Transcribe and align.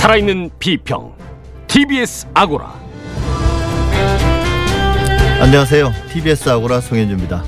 살아있는 0.00 0.48
비평 0.58 1.12
TBS 1.66 2.28
아고라 2.32 2.72
안녕하세요. 5.42 5.92
TBS 6.10 6.48
아고라 6.48 6.80
송현주입니다. 6.80 7.44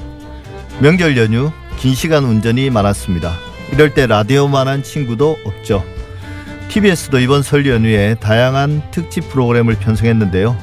명절 0.80 1.16
연휴 1.16 1.50
긴 1.78 1.94
시간 1.94 2.24
운전이 2.24 2.68
많았습니다. 2.68 3.32
이럴 3.72 3.94
때 3.94 4.06
라디오만한 4.06 4.82
친구도 4.82 5.38
없죠. 5.46 5.82
TBS도 6.68 7.20
이번 7.20 7.42
설 7.42 7.66
연휴에 7.66 8.16
다양한 8.16 8.82
특집 8.90 9.30
프로그램을 9.30 9.76
편성했는데요. 9.76 10.54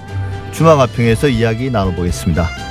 주마가평에서 0.52 1.30
이야기 1.30 1.72
나눠보겠습니다. 1.72 2.69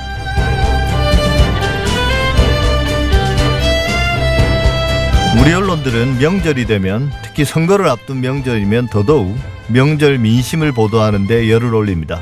우리 5.41 5.53
언론들은 5.53 6.19
명절이 6.19 6.65
되면 6.65 7.09
특히 7.23 7.45
선거를 7.45 7.87
앞둔 7.87 8.19
명절이면 8.19 8.87
더더욱 8.87 9.37
명절 9.69 10.17
민심을 10.17 10.73
보도하는데 10.73 11.49
열을 11.49 11.73
올립니다. 11.73 12.21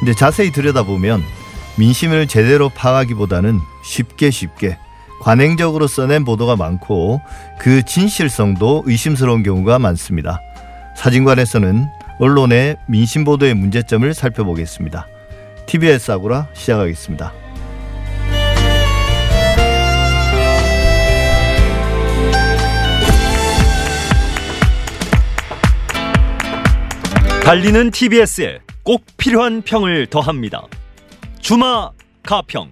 근데 0.00 0.12
자세히 0.12 0.50
들여다보면 0.50 1.22
민심을 1.76 2.26
제대로 2.26 2.68
파악하기보다는 2.68 3.60
쉽게 3.84 4.30
쉽게 4.30 4.76
관행적으로 5.20 5.86
써낸 5.86 6.24
보도가 6.24 6.56
많고 6.56 7.20
그 7.60 7.84
진실성도 7.84 8.82
의심스러운 8.86 9.44
경우가 9.44 9.78
많습니다. 9.78 10.40
사진관에서는 10.96 11.86
언론의 12.18 12.76
민심 12.86 13.24
보도의 13.24 13.54
문제점을 13.54 14.12
살펴보겠습니다. 14.12 15.06
TBS 15.66 16.10
아고라 16.10 16.48
시작하겠습니다. 16.54 17.32
달리는 27.48 27.90
TBS에 27.90 28.58
꼭 28.82 29.06
필요한 29.16 29.62
평을 29.62 30.08
더합니다. 30.08 30.66
주마 31.40 31.90
가평. 32.22 32.70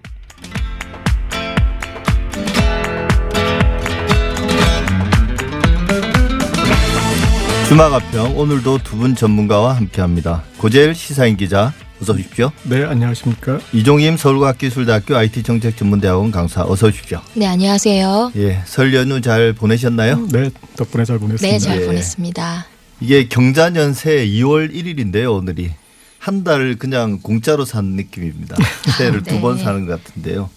주마 7.67 7.89
가평 7.89 8.37
오늘도 8.37 8.77
두 8.83 8.97
분 8.97 9.15
전문가와 9.15 9.75
함께합니다. 9.77 10.43
고재일 10.59 10.93
시사인 10.93 11.37
기자 11.37 11.73
어서 11.99 12.13
오십시오. 12.13 12.51
네, 12.61 12.83
안녕하십니까. 12.83 13.59
이종임 13.73 14.15
서울과학기술대학교 14.15 15.15
IT정책전문대학원 15.17 16.29
강사 16.29 16.61
어서 16.61 16.85
오십시오. 16.85 17.19
네, 17.33 17.47
안녕하세요. 17.47 18.33
예, 18.35 18.61
설 18.65 18.93
연휴 18.93 19.21
잘 19.21 19.53
보내셨나요? 19.53 20.27
네, 20.31 20.51
덕분에 20.75 21.03
잘 21.03 21.17
보냈습니다. 21.17 21.51
네, 21.51 21.57
잘 21.57 21.81
예. 21.81 21.85
보냈습니다. 21.87 22.76
이게 22.99 23.27
경자년새 23.27 24.25
2월 24.27 24.73
1일인데요, 24.73 25.35
오늘이. 25.35 25.71
한달 26.19 26.75
그냥 26.75 27.19
공짜로 27.21 27.63
산 27.63 27.85
느낌입니다. 27.85 28.55
새해를 28.97 29.23
네. 29.23 29.35
두번 29.35 29.57
사는 29.57 29.85
것 29.85 30.03
같은데요. 30.03 30.49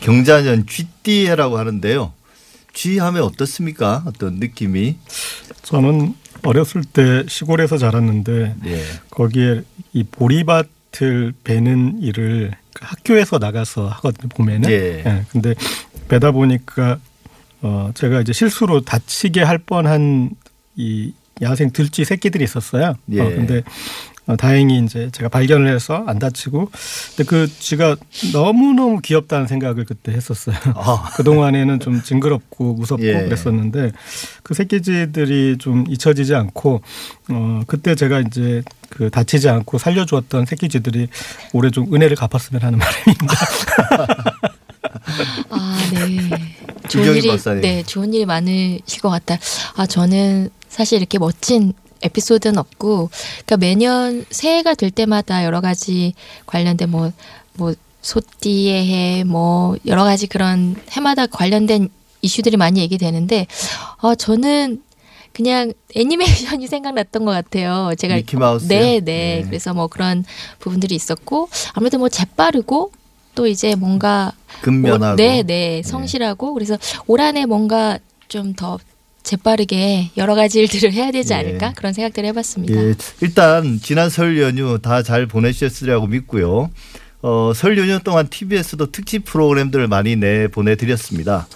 경자년 0.00 0.66
쥐띠해라고 0.66 1.58
하는데요. 1.58 2.12
쥐하면 2.74 3.22
어떻습니까? 3.22 4.04
어떤 4.06 4.34
느낌이? 4.34 4.96
저는 5.62 6.14
어렸을 6.44 6.84
때 6.84 7.24
시골에서 7.26 7.78
자랐는데 7.78 8.54
네. 8.62 8.82
거기에 9.10 9.62
이 9.92 10.04
보리밭을 10.04 11.32
베는 11.42 12.00
일을 12.02 12.52
그 12.72 12.84
학교에서 12.84 13.38
나가서 13.38 13.88
하거든요, 13.88 14.28
봄에는. 14.28 14.70
예. 14.70 15.24
근데 15.32 15.54
베다 16.08 16.30
보니까 16.30 16.98
어 17.60 17.90
제가 17.94 18.20
이제 18.20 18.32
실수로 18.32 18.82
다치게 18.82 19.42
할 19.42 19.58
뻔한 19.58 20.30
이 20.76 21.12
야생 21.42 21.70
들쥐 21.70 22.04
새끼들이 22.04 22.44
있었어요. 22.44 22.94
예. 23.12 23.20
어, 23.20 23.24
근데 23.24 23.62
어, 24.28 24.36
다행히 24.36 24.78
이제 24.84 25.08
제가 25.10 25.30
발견을 25.30 25.72
해서 25.74 26.04
안 26.06 26.18
다치고 26.18 26.70
근데 27.16 27.28
그 27.28 27.48
쥐가 27.48 27.96
너무너무 28.34 29.00
귀엽다는 29.00 29.46
생각을 29.46 29.86
그때 29.86 30.12
했었어요. 30.12 30.54
아. 30.74 31.10
그동안에는 31.16 31.80
좀 31.80 32.02
징그럽고 32.02 32.74
무섭고 32.74 33.04
예. 33.06 33.22
그랬었는데 33.24 33.92
그 34.42 34.52
새끼쥐들이 34.52 35.56
좀 35.58 35.86
잊혀지지 35.88 36.34
않고 36.34 36.82
어 37.30 37.62
그때 37.66 37.94
제가 37.94 38.20
이제 38.20 38.62
그 38.90 39.08
다치지 39.08 39.48
않고 39.48 39.78
살려주었던 39.78 40.44
새끼쥐들이 40.44 41.08
올해 41.54 41.70
좀 41.70 41.92
은혜를 41.94 42.14
갚았으면 42.16 42.62
하는 42.62 42.78
바람입니다. 42.84 43.34
아, 45.50 45.56
네. 45.56 45.67
좋은 46.88 47.16
일이 47.16 47.28
박사님. 47.28 47.60
네, 47.60 47.82
좋은 47.84 48.12
일이 48.12 48.26
많으실 48.26 49.00
것 49.00 49.10
같다. 49.10 49.38
아, 49.76 49.86
저는 49.86 50.50
사실 50.68 50.98
이렇게 50.98 51.18
멋진 51.18 51.72
에피소드는 52.02 52.58
없고, 52.58 53.10
그러니까 53.44 53.56
매년 53.56 54.24
새해가 54.30 54.74
될 54.74 54.90
때마다 54.90 55.44
여러 55.44 55.60
가지 55.60 56.14
관련된 56.46 56.90
뭐, 56.90 57.12
뭐, 57.54 57.74
소띠의 58.02 58.86
해, 58.86 59.24
뭐, 59.24 59.76
여러 59.86 60.04
가지 60.04 60.26
그런 60.26 60.76
해마다 60.90 61.26
관련된 61.26 61.88
이슈들이 62.22 62.56
많이 62.56 62.80
얘기되는데, 62.80 63.46
아, 64.00 64.14
저는 64.14 64.82
그냥 65.38 65.72
애니메이션이 65.94 66.66
생각났던 66.68 67.24
것 67.24 67.30
같아요. 67.30 67.92
제가 67.96 68.16
미키마우스요? 68.16 68.68
네, 68.68 69.00
네, 69.00 69.00
네. 69.00 69.44
그래서 69.46 69.72
뭐 69.72 69.86
그런 69.86 70.24
부분들이 70.58 70.96
있었고 70.96 71.48
아무래도 71.74 71.98
뭐 71.98 72.08
재빠르고 72.08 72.90
또 73.38 73.46
이제 73.46 73.76
뭔가 73.76 74.32
근면하고. 74.62 75.12
오- 75.12 75.16
네, 75.16 75.44
네, 75.44 75.80
성실하고 75.84 76.54
그래서 76.54 76.76
올 77.06 77.20
한해 77.20 77.46
뭔가 77.46 77.98
좀 78.26 78.54
더 78.56 78.78
재빠르게 79.22 80.10
여러 80.16 80.34
가지 80.34 80.58
일들을 80.60 80.92
해야 80.92 81.10
되지 81.12 81.32
예. 81.34 81.36
않을까 81.38 81.72
그런 81.74 81.92
생각들을 81.92 82.28
해봤습니다. 82.30 82.74
예, 82.74 82.94
일단 83.20 83.78
지난 83.80 84.08
설 84.10 84.40
연휴 84.40 84.78
다 84.80 85.02
잘 85.02 85.26
보내셨으리라고 85.26 86.06
믿고요. 86.08 86.70
어, 87.22 87.52
설 87.54 87.78
연휴 87.78 88.00
동안 88.00 88.26
TBS도 88.28 88.90
특집 88.90 89.24
프로그램들을 89.24 89.86
많이 89.86 90.16
내 90.16 90.48
보내드렸습니다. 90.48 91.46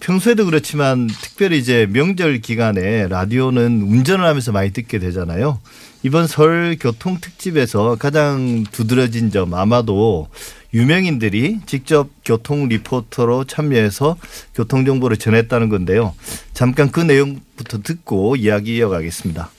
평소에도 0.00 0.44
그렇지만 0.44 1.06
특별히 1.22 1.58
이제 1.58 1.86
명절 1.90 2.40
기간에 2.40 3.06
라디오는 3.08 3.82
운전을 3.82 4.24
하면서 4.26 4.50
많이 4.52 4.72
듣게 4.72 4.98
되잖아요. 4.98 5.60
이번 6.02 6.26
설 6.26 6.76
교통 6.80 7.18
특집에서 7.20 7.96
가장 7.96 8.64
두드러진 8.72 9.30
점 9.30 9.54
아마도 9.54 10.28
유명인들이 10.72 11.60
직접 11.66 12.08
교통 12.24 12.68
리포터로 12.68 13.44
참여해서 13.44 14.16
교통 14.54 14.84
정보를 14.84 15.16
전했다는 15.16 15.68
건데요. 15.68 16.14
잠깐 16.52 16.90
그 16.90 17.00
내용부터 17.00 17.78
듣고 17.82 18.36
이야기 18.36 18.76
이어가겠습니다. 18.76 19.50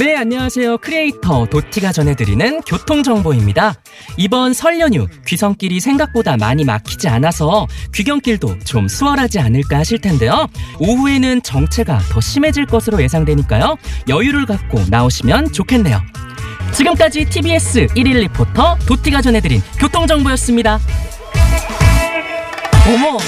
네, 0.00 0.16
안녕하세요. 0.16 0.78
크리에이터 0.78 1.46
도티가 1.46 1.92
전해드리는 1.92 2.62
교통정보입니다. 2.62 3.74
이번 4.16 4.52
설 4.52 4.80
연휴 4.80 5.06
귀성길이 5.24 5.78
생각보다 5.78 6.36
많이 6.36 6.64
막히지 6.64 7.06
않아서 7.06 7.68
귀경길도 7.94 8.58
좀 8.64 8.88
수월하지 8.88 9.38
않을까 9.38 9.78
하실 9.78 10.00
텐데요. 10.00 10.48
오후에는 10.80 11.42
정체가 11.42 12.00
더 12.10 12.20
심해질 12.20 12.66
것으로 12.66 13.00
예상되니까요. 13.02 13.76
여유를 14.08 14.46
갖고 14.46 14.82
나오시면 14.90 15.52
좋겠네요. 15.52 16.02
지금까지 16.72 17.24
TBS 17.26 17.86
1일 17.88 18.20
리포터 18.20 18.76
도티가 18.86 19.22
전해드린 19.22 19.62
교통정보였습니다. 19.78 20.80
어머, 22.86 23.18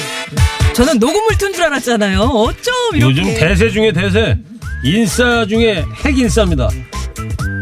저는 0.75 0.99
녹음을 0.99 1.39
튼줄 1.39 1.65
알았잖아요. 1.65 2.21
어쩜 2.21 2.75
이렇게. 2.95 3.05
요즘 3.21 3.25
대세 3.35 3.71
중에 3.71 3.93
대세 3.93 4.39
인싸 4.85 5.47
중에 5.47 5.85
핵인싸입니다 6.05 6.69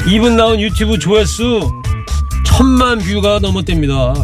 이분 0.08 0.36
나온 0.36 0.60
유튜브 0.60 0.98
조회수 0.98 1.70
천만 2.44 2.98
뷰가 2.98 3.38
넘었답니다 3.40 4.14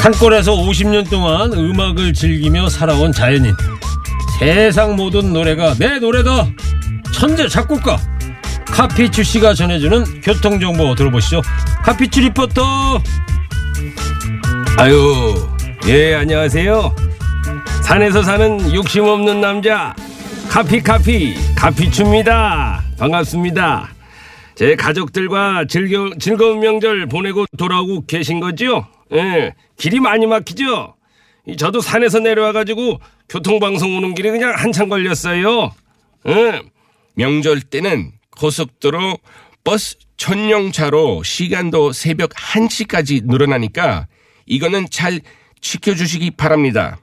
산골에서 0.00 0.52
50년 0.52 1.10
동안 1.10 1.52
음악을 1.52 2.14
즐기며 2.14 2.68
살아온 2.70 3.12
자연인 3.12 3.54
세상 4.38 4.96
모든 4.96 5.32
노래가 5.32 5.74
내 5.74 5.98
노래다 5.98 6.48
천재 7.12 7.48
작곡가 7.48 7.98
카피추 8.80 9.22
씨가 9.24 9.52
전해주는 9.52 10.22
교통정보 10.22 10.94
들어보시죠 10.94 11.42
카피추 11.82 12.20
리포터 12.22 12.62
아유 14.78 15.34
예 15.86 16.14
안녕하세요 16.14 16.96
산에서 17.84 18.22
사는 18.22 18.72
욕심 18.74 19.04
없는 19.04 19.42
남자 19.42 19.94
카피카피 20.48 21.34
카피추입니다. 21.56 22.82
반갑습니다. 22.98 23.90
제 24.54 24.74
가족들과 24.76 25.66
즐겨, 25.68 26.10
즐거운 26.18 26.60
명절 26.60 27.06
보내고 27.06 27.44
돌아오고 27.58 28.06
계신 28.06 28.40
거죠? 28.40 28.86
예, 29.12 29.54
길이 29.76 30.00
많이 30.00 30.26
막히죠? 30.26 30.94
이 31.46 31.56
저도 31.58 31.82
산에서 31.82 32.20
내려와가지고 32.20 32.98
교통방송 33.28 33.98
오는 33.98 34.14
길에 34.14 34.30
그냥 34.30 34.54
한참 34.56 34.88
걸렸어요. 34.88 35.70
예, 36.28 36.62
명절 37.14 37.60
때는 37.60 38.12
고속도로 38.40 39.18
버스 39.64 39.96
전용차로 40.16 41.22
시간도 41.22 41.92
새벽 41.92 42.30
1시까지 42.30 43.26
늘어나니까 43.26 44.08
이거는 44.46 44.86
잘 44.90 45.20
지켜주시기 45.60 46.32
바랍니다. 46.32 46.98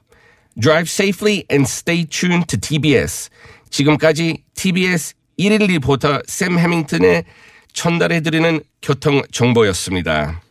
Drive 0.60 0.90
safely 0.90 1.44
and 1.50 1.68
stay 1.68 2.04
tuned 2.06 2.46
to 2.48 2.58
TBS. 2.60 3.30
지금까지 3.70 4.42
TBS 4.54 5.14
1일 5.38 5.68
리포터 5.68 6.22
샘 6.26 6.58
해밍턴의 6.58 7.24
전달해드리는 7.72 8.60
교통 8.82 9.22
정보였습니다. 9.30 10.42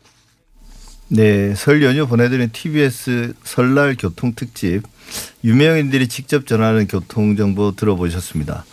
네, 1.09 1.53
설 1.55 1.83
연휴 1.83 2.07
보내드린 2.07 2.49
TBS 2.49 3.33
설날 3.43 3.97
교통 3.99 4.33
특집 4.35 4.83
유명인들이 5.43 6.07
직접 6.07 6.47
전하는 6.47 6.87
교통 6.87 7.35
정보 7.35 7.75
들어보셨습니다. 7.75 8.65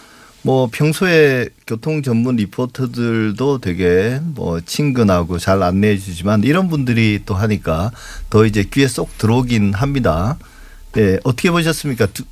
뭐 0.44 0.68
평소에 0.70 1.48
교통 1.66 2.02
전문 2.02 2.36
리포터들도 2.36 3.60
되게 3.60 4.20
뭐 4.22 4.60
친근하고 4.60 5.38
잘 5.38 5.62
안내해 5.62 5.96
주지만 5.96 6.44
이런 6.44 6.68
분들이 6.68 7.20
또 7.24 7.34
하니까 7.34 7.90
더 8.28 8.44
이제 8.44 8.62
귀에 8.62 8.86
쏙 8.86 9.16
들어오긴 9.16 9.72
합니다. 9.72 10.36
네, 10.92 11.18
어떻게 11.24 11.50
보셨습니까? 11.50 12.08
두, 12.12 12.24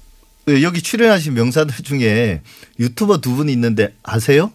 여기 0.63 0.83
출연하신 0.83 1.33
명사들 1.33 1.75
중에 1.83 2.43
유튜버 2.79 3.23
두 3.23 3.35
분이 3.35 3.51
있는데 3.51 3.95
아세요? 4.03 4.53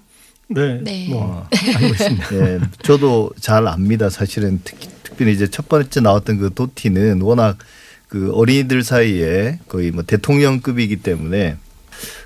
네. 0.49 0.79
네. 0.83 1.07
뭐 1.09 1.47
알고 1.51 1.87
있습니다. 1.87 2.29
네, 2.29 2.59
저도 2.83 3.31
잘 3.39 3.67
압니다. 3.67 4.11
사실은 4.11 4.61
특히, 4.63 4.87
특별히 5.01 5.33
이제 5.33 5.49
첫 5.49 5.67
번째 5.67 5.99
나왔던 5.99 6.37
그 6.37 6.53
도티는 6.53 7.21
워낙 7.21 7.57
그 8.07 8.31
어린이들 8.33 8.83
사이에 8.83 9.57
거의 9.67 9.89
뭐 9.89 10.03
대통령급이기 10.03 10.97
때문에 10.97 11.57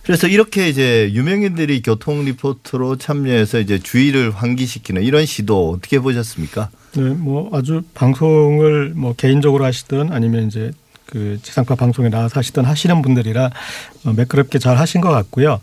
그래서 0.04 0.28
이렇게 0.28 0.70
이제 0.70 1.10
유명인들이 1.14 1.82
교통 1.82 2.26
리포터로 2.26 2.98
참여해서 2.98 3.60
이제 3.60 3.80
주의를 3.80 4.32
환기시키는 4.32 5.04
이런 5.04 5.26
시도 5.26 5.72
어떻게 5.72 6.00
보셨습니까? 6.00 6.70
네, 6.94 7.02
뭐 7.02 7.50
아주 7.54 7.82
방송을 7.94 8.94
뭐 8.96 9.14
개인적으로 9.16 9.64
하시든 9.66 10.12
아니면 10.12 10.48
이제 10.48 10.72
그 11.12 11.38
지상파 11.44 11.76
방송에 11.76 12.10
나와서 12.10 12.40
하시던 12.40 12.64
하시는 12.66 13.02
분들이라 13.02 13.50
어, 14.06 14.14
매끄럽게 14.14 14.60
잘 14.60 14.78
하신 14.78 15.02
것 15.02 15.10
같고요. 15.12 15.60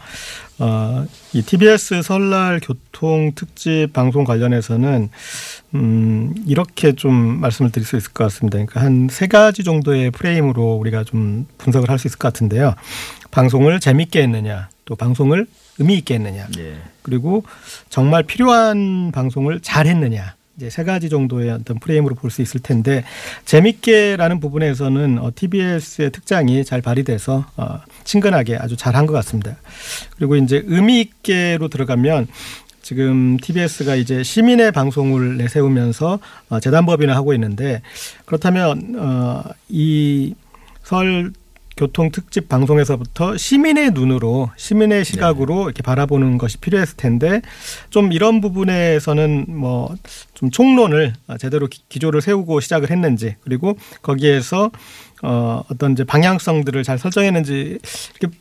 어, 0.61 1.07
이 1.33 1.41
TBS 1.43 2.03
설날 2.03 2.61
교통 2.63 3.33
특집 3.35 3.89
방송 3.95 4.25
관련해서는 4.25 5.09
음, 5.75 6.35
이렇게 6.47 6.93
좀 6.93 7.15
말씀을 7.41 7.71
드릴 7.71 7.87
수 7.87 7.97
있을 7.97 8.13
것 8.13 8.25
같습니다. 8.25 8.57
그러니까 8.59 8.81
한 8.83 9.09
세 9.11 9.27
가지 9.27 9.65
정도의 9.65 10.11
프레임으로 10.11 10.75
우리가 10.75 11.05
좀 11.05 11.47
분석을 11.59 11.89
할 11.89 11.99
수 11.99 12.09
있을 12.09 12.19
것 12.19 12.29
같은데요. 12.33 12.75
방송을 13.31 13.81
재밌게 13.81 14.23
했느냐, 14.23 14.69
또 14.85 14.97
방송을 14.97 15.47
의미 15.79 15.95
있게 15.99 16.15
했느냐, 16.15 16.47
예. 16.59 16.77
그리고 17.03 17.45
정말 17.89 18.23
필요한 18.23 19.13
방송을 19.13 19.61
잘 19.61 19.87
했느냐. 19.87 20.35
이제 20.59 20.69
세 20.71 20.83
가지 20.85 21.09
정도의 21.09 21.51
어떤 21.51 21.79
프레임으로 21.79 22.17
볼 22.17 22.29
수 22.31 22.43
있을 22.43 22.61
텐데 22.61 23.05
재밌게라는 23.47 24.41
부분에서는 24.41 25.19
어, 25.21 25.31
TBS의 25.35 26.11
특장이 26.11 26.65
잘 26.65 26.83
발휘돼서 26.83 27.47
어, 27.57 27.81
친근하게 28.05 28.57
아주 28.57 28.77
잘한 28.77 29.07
것 29.07 29.13
같습니다. 29.15 29.57
그리고 30.17 30.37
이제 30.37 30.63
의미 30.67 31.01
있게로 31.01 31.69
들어가면 31.69 32.27
지금 32.83 33.37
TBS가 33.39 33.95
이제 33.95 34.23
시민의 34.23 34.73
방송을 34.73 35.39
내세우면서 35.39 36.19
어, 36.51 36.61
재단법인을 36.61 37.15
하고 37.15 37.33
있는데 37.35 37.81
그렇다면 38.27 38.97
어, 38.99 39.45
이설 39.69 41.33
교통 41.79 42.11
특집 42.11 42.49
방송에서부터 42.49 43.37
시민의 43.37 43.93
눈으로 43.93 44.51
시민의 44.57 45.05
시각으로 45.05 45.65
이렇게 45.65 45.81
바라보는 45.83 46.37
것이 46.37 46.59
필요했을 46.59 46.97
텐데 46.97 47.41
좀 47.91 48.13
이런 48.13 48.41
부분에서는 48.41 49.47
뭐 49.49 49.95
좀 50.35 50.53
총론을 50.53 51.15
제대로 51.41 51.67
기- 51.67 51.83
기조를 51.89 52.21
세우고 52.21 52.61
시작을 52.61 52.93
했는지 52.93 53.35
그리고 53.41 53.77
거기에서 54.03 54.71
어 55.23 55.65
어떤 55.69 55.93
이제 55.95 56.05
방향성들을 56.05 56.85
잘 56.85 56.97
설정했는지 56.97 57.79
이렇게 58.21 58.37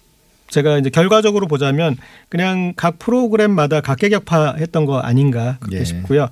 제가 0.52 0.78
이제 0.78 0.92
결과적으로 0.92 1.48
보자면 1.48 1.98
그냥 2.30 2.74
각 2.76 3.00
프로그램마다 3.00 3.82
각계격파했던 3.82 4.86
거 4.86 5.00
아닌가 5.00 5.58
그렇게 5.60 5.80
예. 5.80 5.84
싶고요. 5.86 6.30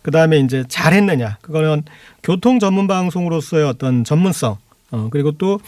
그 0.00 0.10
다음에 0.10 0.38
이제 0.38 0.64
잘했느냐 0.66 1.36
그거는 1.42 1.82
교통 2.22 2.58
전문 2.58 2.86
방송으로서의 2.86 3.64
어떤 3.66 4.04
전문성 4.04 4.56
어 4.92 5.08
그리고 5.10 5.32
또 5.32 5.60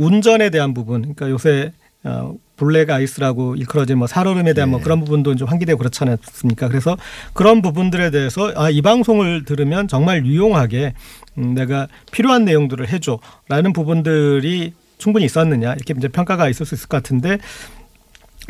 운전에 0.00 0.50
대한 0.50 0.72
부분 0.74 1.02
그러니까 1.02 1.30
요새 1.30 1.72
어 2.02 2.34
블랙 2.56 2.90
아이스라고 2.90 3.56
일컬어진 3.56 3.98
뭐 3.98 4.06
살얼음에 4.06 4.54
대한 4.54 4.70
뭐 4.70 4.78
네. 4.78 4.84
그런 4.84 5.00
부분도 5.00 5.34
좀 5.36 5.48
환기되고 5.48 5.78
그렇지 5.78 6.02
않습니까? 6.04 6.68
그래서 6.68 6.96
그런 7.34 7.60
부분들에 7.62 8.10
대해서 8.10 8.52
아 8.56 8.70
이 8.70 8.80
방송을 8.82 9.44
들으면 9.44 9.88
정말 9.88 10.24
유용하게 10.24 10.94
음, 11.38 11.54
내가 11.54 11.88
필요한 12.12 12.44
내용들을 12.44 12.88
해줘라는 12.88 13.72
부분들이 13.74 14.72
충분히 14.98 15.26
있었느냐 15.26 15.74
이렇게 15.74 15.94
이제 15.96 16.08
평가가 16.08 16.48
있을 16.48 16.64
수 16.66 16.74
있을 16.74 16.88
것 16.88 16.96
같은데 17.02 17.38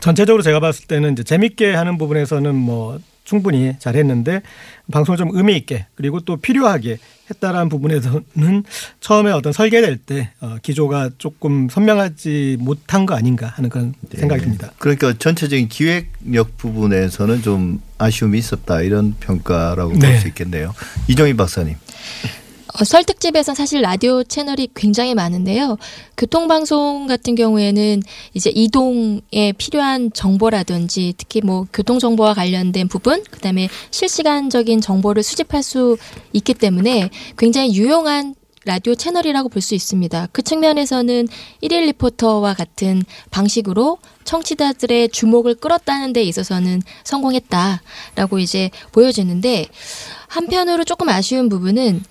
전체적으로 0.01 0.43
제가 0.43 0.61
봤을 0.61 0.87
때는 0.87 1.13
이제 1.13 1.23
재밌게 1.23 1.75
하는 1.75 1.99
부분에서는 1.99 2.55
뭐 2.55 2.99
충분히 3.25 3.75
잘했는데 3.79 4.43
방송을 4.91 5.19
좀 5.19 5.29
의미 5.33 5.57
있게 5.57 5.87
그리고 5.95 6.21
또 6.21 6.37
필요하게 6.37 6.99
했다라는 7.31 7.69
부분에서는 7.69 8.65
처음에 9.01 9.31
어떤 9.31 9.53
설계될 9.53 9.97
때 9.99 10.31
어, 10.41 10.57
기조가 10.63 11.11
조금 11.19 11.69
선명하지 11.69 12.59
못한 12.61 13.07
거 13.07 13.15
아닌가 13.15 13.47
하는 13.49 13.71
그런 13.71 13.95
생각이 14.15 14.43
듭니다. 14.43 14.73
그러니까 14.79 15.15
전체적인 15.17 15.69
기획력 15.69 16.57
부분에서는 16.57 17.43
좀 17.43 17.81
아쉬움이 17.99 18.39
있었다 18.39 18.83
이런 18.83 19.15
평가라고 19.21 19.91
볼 19.91 19.99
네. 19.99 20.19
수 20.19 20.29
있겠네요. 20.29 20.75
이종희 21.09 21.35
박사님. 21.35 21.77
어, 22.79 22.85
설 22.85 23.05
특집에선 23.05 23.55
사실 23.55 23.81
라디오 23.81 24.23
채널이 24.23 24.71
굉장히 24.75 25.15
많은데요. 25.15 25.79
교통방송 26.17 27.07
같은 27.07 27.35
경우에는 27.35 28.03
이제 28.35 28.51
이동에 28.55 29.53
필요한 29.57 30.13
정보라든지 30.13 31.15
특히 31.17 31.41
뭐 31.41 31.67
교통정보와 31.73 32.35
관련된 32.35 32.89
부분, 32.89 33.25
그 33.31 33.41
다음에 33.41 33.69
실시간적인 33.91 34.81
정보를 34.81 35.23
수집할 35.23 35.63
수 35.63 35.97
있기 36.33 36.55
때문에 36.55 37.11
굉장히 37.39 37.75
유용한 37.75 38.35
라디오 38.67 38.95
채널이라고 38.95 39.49
볼 39.49 39.63
수 39.63 39.75
있습니다. 39.75 40.29
그 40.33 40.43
측면에서는 40.43 41.29
일일 41.63 41.87
리포터와 41.87 42.53
같은 42.55 43.03
방식으로 43.31 43.99
청취자들의 44.25 45.09
주목을 45.09 45.55
끌었다는 45.57 46.13
데 46.13 46.23
있어서는 46.23 46.83
성공했다라고 47.05 48.39
이제 48.39 48.71
보여지는데 48.93 49.67
한편으로 50.29 50.85
조금 50.85 51.09
아쉬운 51.09 51.49
부분은 51.49 52.03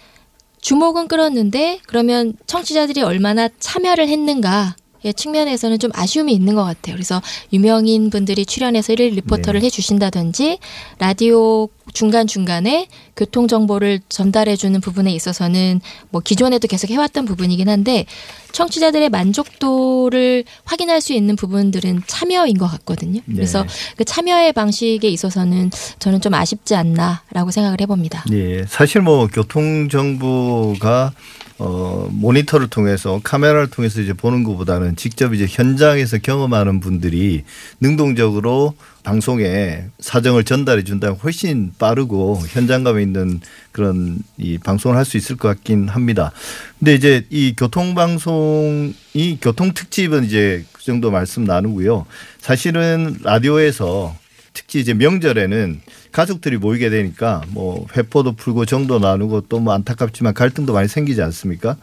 주목은 0.61 1.07
끌었는데 1.07 1.79
그러면 1.87 2.33
청취자들이 2.47 3.01
얼마나 3.01 3.49
참여를 3.59 4.07
했는가 4.07 4.75
의 5.03 5.13
측면에서는 5.13 5.79
좀 5.79 5.91
아쉬움이 5.93 6.33
있는 6.33 6.55
것 6.55 6.63
같아요. 6.63 6.95
그래서 6.95 7.21
유명인 7.53 8.09
분들이 8.09 8.45
출연해서 8.45 8.93
일일 8.93 9.13
리포터를 9.15 9.61
해주신다든지 9.63 10.59
라디오 10.97 11.69
중간 11.93 12.27
중간에 12.27 12.87
교통 13.15 13.47
정보를 13.47 13.99
전달해주는 14.09 14.79
부분에 14.81 15.11
있어서는 15.13 15.79
뭐 16.09 16.21
기존에도 16.21 16.67
계속 16.67 16.89
해왔던 16.89 17.25
부분이긴 17.25 17.69
한데 17.69 18.05
청취자들의 18.51 19.09
만족도를 19.09 20.43
확인할 20.65 21.01
수 21.01 21.13
있는 21.13 21.35
부분들은 21.35 22.03
참여인 22.05 22.57
것 22.57 22.67
같거든요. 22.67 23.21
그래서 23.25 23.65
그 23.95 24.03
참여의 24.03 24.53
방식에 24.53 25.07
있어서는 25.07 25.71
저는 25.99 26.19
좀 26.21 26.33
아쉽지 26.33 26.75
않나라고 26.75 27.51
생각을 27.51 27.79
해봅니다. 27.81 28.25
예, 28.31 28.65
사실 28.67 29.01
뭐 29.01 29.27
교통 29.27 29.87
정보가 29.87 31.13
어 31.59 32.07
모니터를 32.11 32.69
통해서 32.69 33.19
카메라를 33.23 33.67
통해서 33.69 33.99
이제 33.99 34.13
보는 34.13 34.43
것보다는 34.45 34.95
직접 34.95 35.33
이제 35.33 35.45
현장에서 35.47 36.17
경험하는 36.19 36.79
분들이 36.79 37.43
능동적으로 37.81 38.75
방송에 39.03 39.83
사정을 39.99 40.45
전달해 40.45 40.83
준다면 40.83 41.17
훨씬 41.17 41.71
빠르고 41.77 42.41
현장감에 42.47 43.01
있는 43.01 43.41
그런 43.73 44.19
이 44.37 44.57
방송을 44.57 44.95
할 44.97 45.03
수 45.05 45.17
있을 45.17 45.35
것 45.35 45.47
같긴 45.49 45.89
합니다. 45.89 46.31
근데 46.77 46.93
이제 46.93 47.25
이 47.29 47.53
교통 47.57 47.93
방송이 47.95 49.39
교통 49.41 49.73
특집은 49.73 50.23
이제 50.25 50.63
그 50.71 50.83
정도 50.83 51.11
말씀 51.11 51.43
나누고요. 51.43 52.05
사실은 52.39 53.17
라디오에서 53.23 54.15
특히 54.53 54.79
이제 54.79 54.93
명절에는 54.93 55.81
가족들이 56.11 56.57
모이게 56.57 56.89
되니까 56.89 57.43
뭐 57.49 57.85
회포도 57.95 58.33
풀고 58.33 58.65
정도 58.65 58.99
나누고 58.99 59.41
또 59.41 59.59
뭐 59.59 59.73
안타깝지만 59.73 60.33
갈등도 60.33 60.73
많이 60.73 60.87
생기지 60.87 61.21
않습니까? 61.21 61.75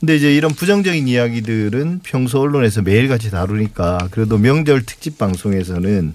근데 0.00 0.16
이제 0.16 0.34
이런 0.34 0.52
부정적인 0.52 1.06
이야기들은 1.08 2.00
평소 2.04 2.40
언론에서 2.40 2.82
매일같이 2.82 3.30
다루니까 3.30 4.08
그래도 4.10 4.38
명절 4.38 4.84
특집 4.86 5.18
방송에서는 5.18 6.14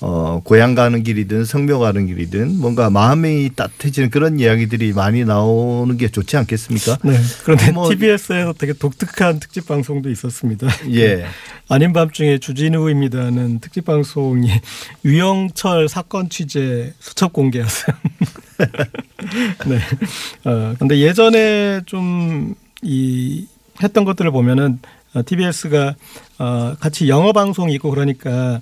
어 0.00 0.40
고향 0.44 0.74
가는 0.76 1.02
길이든 1.02 1.44
성묘 1.44 1.80
가는 1.80 2.06
길이든 2.06 2.58
뭔가 2.60 2.88
마음이 2.88 3.50
따뜻해지는 3.56 4.10
그런 4.10 4.38
이야기들이 4.38 4.92
많이 4.92 5.24
나오는 5.24 5.96
게 5.96 6.08
좋지 6.08 6.36
않겠습니까? 6.36 6.98
네. 7.02 7.18
그런데 7.44 7.72
뭐- 7.72 7.88
TBS에서 7.90 8.52
되게 8.56 8.72
독특한 8.74 9.40
특집 9.40 9.66
방송도 9.66 10.08
있었습니다. 10.10 10.68
예. 10.94 11.24
아닌 11.68 11.92
밤중에 11.92 12.38
주진우입니다는 12.38 13.58
특집 13.60 13.84
방송이 13.86 14.48
유영철 15.04 15.88
사건 15.88 16.28
취재 16.30 16.94
수첩 17.00 17.32
공개였어요. 17.32 17.96
네. 19.66 19.78
어, 20.44 20.74
근데 20.78 20.98
예전에 20.98 21.80
좀 21.86 22.54
이 22.82 23.48
했던 23.82 24.04
것들을 24.04 24.30
보면은 24.30 24.78
어, 25.12 25.22
TBS가 25.26 25.96
어, 26.38 26.76
같이 26.78 27.08
영어 27.08 27.32
방송이 27.32 27.74
있고 27.74 27.90
그러니까 27.90 28.60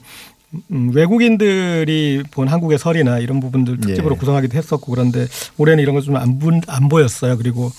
음, 0.70 0.90
외국인들이 0.94 2.22
본 2.30 2.48
한국의 2.48 2.78
설이나 2.78 3.18
이런 3.18 3.40
부분들 3.40 3.80
특집으로 3.80 4.14
예. 4.14 4.18
구성하기도 4.18 4.56
했었고 4.56 4.90
그런데 4.90 5.26
올해는 5.58 5.82
이런 5.82 5.94
거좀안 5.94 6.40
안 6.66 6.88
보였어요. 6.88 7.36
그리고 7.36 7.70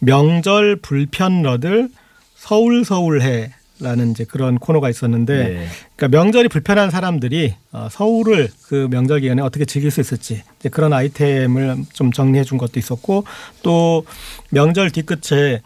명절 0.00 0.76
불편러들 0.76 1.88
서울 2.36 2.84
서울해 2.84 3.52
라는 3.80 4.12
이제 4.12 4.24
그런 4.24 4.58
코너가 4.58 4.88
있었는데 4.88 5.34
예. 5.34 5.66
그러니까 5.96 6.16
명절이 6.16 6.48
불편한 6.48 6.90
사람들이 6.90 7.54
어, 7.72 7.88
서울을 7.90 8.48
그 8.62 8.86
명절 8.88 9.20
기간에 9.20 9.42
어떻게 9.42 9.64
즐길 9.64 9.90
수 9.90 10.00
있을지 10.00 10.42
이제 10.60 10.68
그런 10.68 10.92
아이템을 10.92 11.84
좀 11.92 12.12
정리해 12.12 12.44
준 12.44 12.56
것도 12.56 12.78
있었고 12.78 13.24
또 13.62 14.06
명절 14.50 14.90
뒤끝에 14.90 15.60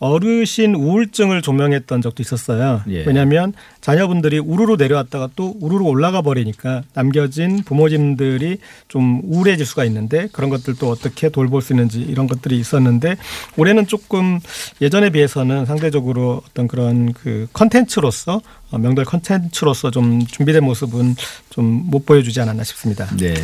어르신 0.00 0.74
우울증을 0.74 1.42
조명했던 1.42 2.02
적도 2.02 2.22
있었어요. 2.22 2.82
예. 2.88 3.04
왜냐하면 3.04 3.52
자녀분들이 3.80 4.38
우르르 4.38 4.76
내려왔다가 4.76 5.30
또 5.36 5.54
우르르 5.60 5.84
올라가 5.84 6.22
버리니까 6.22 6.82
남겨진 6.94 7.62
부모님들이 7.64 8.58
좀 8.88 9.20
우울해질 9.24 9.64
수가 9.64 9.84
있는데 9.84 10.28
그런 10.32 10.50
것들도 10.50 10.90
어떻게 10.90 11.28
돌볼 11.28 11.62
수 11.62 11.72
있는지 11.72 12.00
이런 12.00 12.26
것들이 12.26 12.58
있었는데 12.58 13.16
올해는 13.56 13.86
조금 13.86 14.40
예전에 14.80 15.10
비해서는 15.10 15.66
상대적으로 15.66 16.42
어떤 16.50 16.66
그런 16.66 17.12
그 17.12 17.46
컨텐츠로서 17.52 18.40
어, 18.70 18.78
명절 18.78 19.04
컨텐츠로서 19.04 19.90
좀 19.90 20.26
준비된 20.26 20.64
모습은 20.64 21.14
좀 21.50 21.70
못 21.90 22.06
보여주지 22.06 22.40
않았나 22.40 22.64
싶습니다. 22.64 23.06
네. 23.16 23.34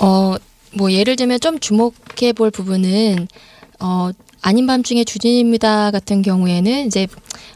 어, 0.00 0.34
뭐 0.76 0.92
예를 0.92 1.16
들면 1.16 1.40
좀 1.40 1.58
주목해 1.60 2.32
볼 2.34 2.50
부분은 2.50 3.28
어 3.80 4.10
아닌 4.46 4.66
밤중에 4.66 5.04
주진입니다 5.04 5.90
같은 5.90 6.20
경우에는 6.20 6.86
이제 6.86 7.06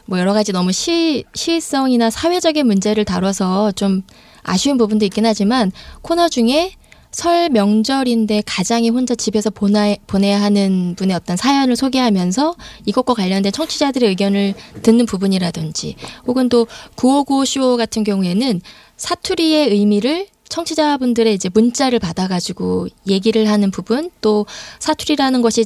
뭐 0.05 0.17
여러 0.17 0.33
가지 0.33 0.51
너무 0.51 0.71
시 0.71 1.23
시의성이나 1.35 2.09
사회적인 2.09 2.65
문제를 2.65 3.05
다뤄서 3.05 3.73
좀 3.73 4.01
아쉬운 4.41 4.79
부분도 4.79 5.05
있긴 5.05 5.27
하지만 5.27 5.71
코너 6.01 6.29
중에 6.29 6.71
설 7.11 7.49
명절인데 7.49 8.41
가장이 8.43 8.89
혼자 8.89 9.13
집에서 9.13 9.51
보나, 9.51 9.95
보내야 10.07 10.41
하는 10.41 10.95
분의 10.97 11.15
어떤 11.15 11.37
사연을 11.37 11.75
소개하면서 11.75 12.55
이것과 12.87 13.13
관련된 13.13 13.51
청취자들의 13.51 14.09
의견을 14.09 14.55
듣는 14.81 15.05
부분이라든지 15.05 15.95
혹은 16.25 16.49
또 16.49 16.65
959쇼 16.95 17.77
같은 17.77 18.03
경우에는 18.03 18.61
사투리의 18.97 19.69
의미를 19.69 20.25
청취자분들의 20.49 21.33
이제 21.33 21.49
문자를 21.53 21.99
받아가지고 21.99 22.87
얘기를 23.07 23.47
하는 23.47 23.71
부분 23.71 24.09
또 24.21 24.45
사투리라는 24.79 25.41
것이 25.41 25.65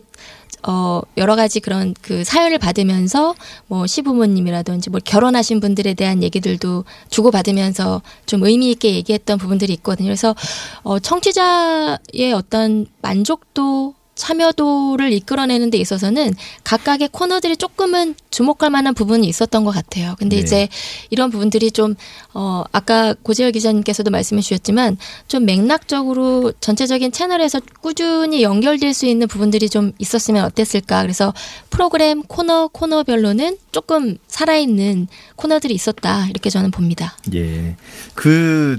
어 0.67 1.01
여러 1.17 1.35
가지 1.35 1.59
그런 1.59 1.93
그 2.01 2.23
사연을 2.23 2.57
받으면서 2.57 3.35
뭐 3.67 3.85
시부모님이라든지 3.85 4.89
뭐 4.89 4.99
결혼하신 5.03 5.59
분들에 5.59 5.93
대한 5.93 6.23
얘기들도 6.23 6.85
주고 7.09 7.31
받으면서 7.31 8.01
좀 8.25 8.43
의미 8.43 8.71
있게 8.71 8.93
얘기했던 8.95 9.37
부분들이 9.37 9.73
있거든요. 9.73 10.07
그래서 10.07 10.35
어 10.83 10.99
청취자의 10.99 12.33
어떤 12.33 12.85
만족도 13.01 13.95
참여도를 14.15 15.11
이끌어내는 15.13 15.69
데 15.69 15.77
있어서는 15.77 16.33
각각의 16.63 17.09
코너들이 17.11 17.57
조금은 17.57 18.15
주목할 18.29 18.69
만한 18.69 18.93
부분이 18.93 19.27
있었던 19.27 19.63
것 19.63 19.71
같아요. 19.71 20.15
근데 20.19 20.37
네. 20.37 20.41
이제 20.41 20.67
이런 21.09 21.29
부분들이 21.29 21.71
좀, 21.71 21.95
어, 22.33 22.63
아까 22.71 23.13
고재열 23.13 23.51
기자님께서도 23.51 24.11
말씀해 24.11 24.41
주셨지만 24.41 24.97
좀 25.27 25.45
맥락적으로 25.45 26.53
전체적인 26.59 27.11
채널에서 27.11 27.59
꾸준히 27.81 28.43
연결될 28.43 28.93
수 28.93 29.05
있는 29.05 29.27
부분들이 29.27 29.69
좀 29.69 29.91
있었으면 29.99 30.45
어땠을까. 30.45 31.01
그래서 31.01 31.33
프로그램 31.69 32.23
코너, 32.23 32.67
코너별로는 32.67 33.57
조금 33.71 34.17
살아있는 34.27 35.07
코너들이 35.35 35.73
있었다. 35.73 36.27
이렇게 36.27 36.49
저는 36.49 36.71
봅니다. 36.71 37.17
예. 37.33 37.75
그 38.13 38.77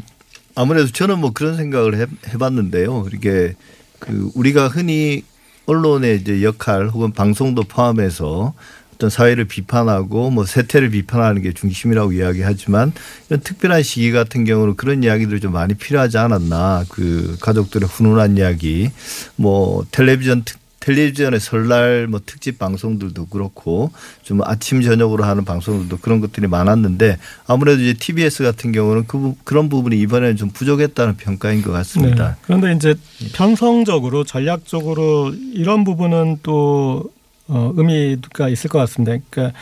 아무래도 0.55 0.91
저는 0.91 1.19
뭐 1.19 1.33
그런 1.33 1.57
생각을 1.57 2.01
해, 2.01 2.07
해봤는데요. 2.33 3.09
이게 3.13 3.55
그 4.05 4.31
우리가 4.35 4.69
흔히 4.69 5.25
언론의 5.67 6.21
이제 6.21 6.43
역할 6.43 6.89
혹은 6.89 7.13
방송도 7.13 7.65
포함해서 7.65 8.53
어떤 8.95 9.11
사회를 9.11 9.47
비판하고 9.47 10.31
뭐 10.31 10.45
세태를 10.45 10.91
비판하는 10.91 11.43
게 11.43 11.53
중심이라고 11.53 12.13
이야기하지만 12.13 12.93
이런 13.29 13.41
특별한 13.41 13.83
시기 13.83 14.13
같은 14.13 14.45
경우는 14.45 14.77
그런 14.77 15.03
이야기들이 15.03 15.41
좀 15.41 15.53
많이 15.53 15.75
필요하지 15.75 16.19
않았나. 16.19 16.85
그 16.91 17.37
가족들의 17.41 17.89
훈훈한 17.89 18.37
이야기. 18.37 18.91
뭐 19.37 19.85
텔레비전 19.91 20.45
특 20.45 20.64
텔레비전의 20.85 21.41
설날 21.41 22.07
뭐 22.09 22.21
특집 22.27 22.59
방송들도 22.59 23.27
그렇고 23.27 23.91
좀 24.23 24.41
아침 24.45 24.83
저녁으로 24.83 25.25
하는 25.25 25.45
방송들도 25.47 25.97
그런 26.03 26.21
것들이 26.21 26.47
많았는데 26.47 27.17
아무래도 27.47 27.81
이제 27.81 27.95
TBS 27.95 28.43
같은 28.43 28.71
경우는 28.71 29.07
그 29.07 29.19
부- 29.19 29.37
그런 29.45 29.71
부분이 29.71 29.99
이번에는 30.01 30.37
좀 30.37 30.51
부족했다는 30.51 31.17
평가인 31.17 31.63
것 31.63 31.73
같습니다. 31.73 32.29
네. 32.33 32.35
그런데 32.43 32.73
이제 32.73 32.95
편성적으로 33.33 34.25
전략적으로 34.25 35.33
이런 35.55 35.85
부분은 35.85 36.41
또 36.43 37.05
어, 37.49 37.73
의미가 37.77 38.51
있을 38.51 38.69
것 38.69 38.79
같습니다. 38.81 39.17
그러니까 39.31 39.59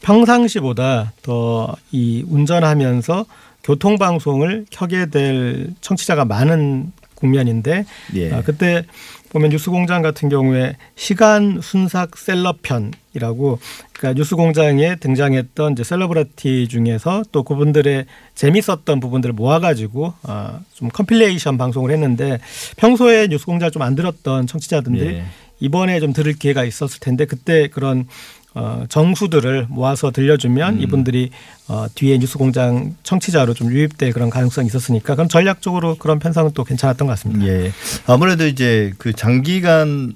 평상시보다 0.00 1.12
더 1.22 1.74
이 1.92 2.24
운전하면서 2.28 3.26
교통 3.62 3.96
방송을 3.98 4.66
켜게 4.70 5.06
될 5.06 5.68
청취자가 5.80 6.24
많은 6.24 6.92
국면인데 7.14 7.86
예. 8.16 8.32
아, 8.32 8.42
그때 8.42 8.84
보면 9.34 9.50
뉴스공장 9.50 10.00
같은 10.00 10.28
경우에 10.28 10.76
시간 10.94 11.60
순삭 11.60 12.16
celeb편이라고 12.16 13.58
그러니까 13.92 14.16
뉴스공장에 14.16 14.94
등장했던 14.96 15.72
이제 15.72 15.82
셀러브리티 15.82 16.68
중에서 16.68 17.24
또 17.32 17.42
그분들의 17.42 18.06
재밌었던 18.36 19.00
부분들을 19.00 19.32
모아가지고 19.34 20.14
아, 20.22 20.60
좀 20.72 20.88
compilation 20.88 21.58
방송을 21.58 21.90
했는데 21.90 22.38
평소에 22.76 23.26
뉴스공장을 23.26 23.72
좀안 23.72 23.96
들었던 23.96 24.46
청취자들이 24.46 25.00
예. 25.00 25.24
이번에 25.58 25.98
좀 25.98 26.12
들을 26.12 26.32
기회가 26.34 26.62
있었을 26.62 27.00
텐데 27.00 27.24
그때 27.24 27.66
그런 27.66 28.06
어, 28.54 28.84
정수들을 28.88 29.66
모아서 29.68 30.10
들려주면 30.12 30.80
이분들이 30.80 31.30
어, 31.66 31.86
뒤에 31.94 32.18
뉴스공장 32.18 32.94
청취자로 33.02 33.52
좀 33.54 33.72
유입될 33.72 34.12
그런 34.12 34.30
가능성이 34.30 34.68
있었으니까 34.68 35.16
그럼 35.16 35.28
전략적으로 35.28 35.96
그런 35.96 36.18
편성은 36.20 36.52
또 36.54 36.62
괜찮았던 36.62 37.06
것 37.06 37.12
같습니다. 37.14 37.46
예. 37.46 37.72
아무래도 38.06 38.46
이제 38.46 38.92
그 38.98 39.12
장기간 39.12 40.14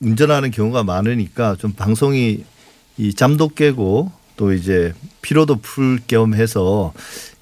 운전하는 0.00 0.50
경우가 0.50 0.84
많으니까 0.84 1.56
좀 1.58 1.72
방송이 1.72 2.44
이 2.98 3.14
잠도 3.14 3.48
깨고 3.48 4.10
또 4.36 4.52
이제 4.52 4.92
피로도 5.22 5.56
풀 5.60 5.98
겸 6.06 6.34
해서 6.34 6.92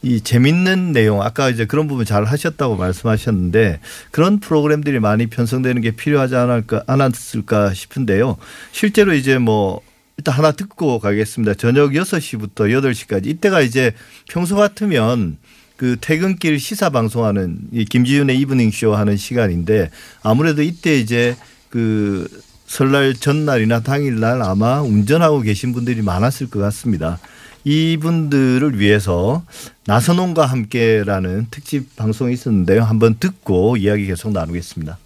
이 0.02 0.20
재밌는 0.20 0.92
내용 0.92 1.22
아까 1.22 1.48
이제 1.48 1.64
그런 1.64 1.86
부분 1.88 2.04
잘 2.04 2.24
하셨다고 2.24 2.76
말씀하셨는데 2.76 3.80
그런 4.10 4.38
프로그램들이 4.38 5.00
많이 5.00 5.26
편성되는 5.26 5.80
게 5.80 5.92
필요하지 5.92 6.36
않을까 6.36 6.82
않았을까 6.86 7.72
싶은데요. 7.74 8.36
실제로 8.72 9.14
이제 9.14 9.38
뭐 9.38 9.80
일단 10.16 10.34
하나 10.34 10.52
듣고 10.52 10.98
가겠습니다. 10.98 11.54
저녁 11.54 11.90
6시부터 11.90 12.70
8시까지 12.70 13.26
이때가 13.26 13.60
이제 13.60 13.92
평소 14.28 14.56
같으면 14.56 15.38
그 15.76 15.96
퇴근길 16.00 16.60
시사 16.60 16.90
방송하는 16.90 17.58
이 17.72 17.84
김지윤의 17.84 18.38
evening 18.40 18.70
쇼 18.70 18.94
하는 18.94 19.16
시간인데 19.16 19.90
아무래도 20.22 20.62
이때 20.62 20.98
이제 20.98 21.36
그 21.68 22.28
설날 22.66 23.14
전날이나 23.14 23.80
당일날 23.80 24.42
아마 24.42 24.80
운전하고 24.80 25.40
계신 25.40 25.72
분들이 25.72 26.02
많았을 26.02 26.48
것 26.48 26.60
같습니다. 26.60 27.18
이분들을 27.64 28.78
위해서 28.78 29.42
나선홍과 29.86 30.46
함께라는 30.46 31.48
특집 31.50 31.96
방송이 31.96 32.32
있었는데요. 32.34 32.82
한번 32.82 33.16
듣고 33.18 33.76
이야기 33.76 34.06
계속 34.06 34.32
나누겠습니다. 34.32 34.98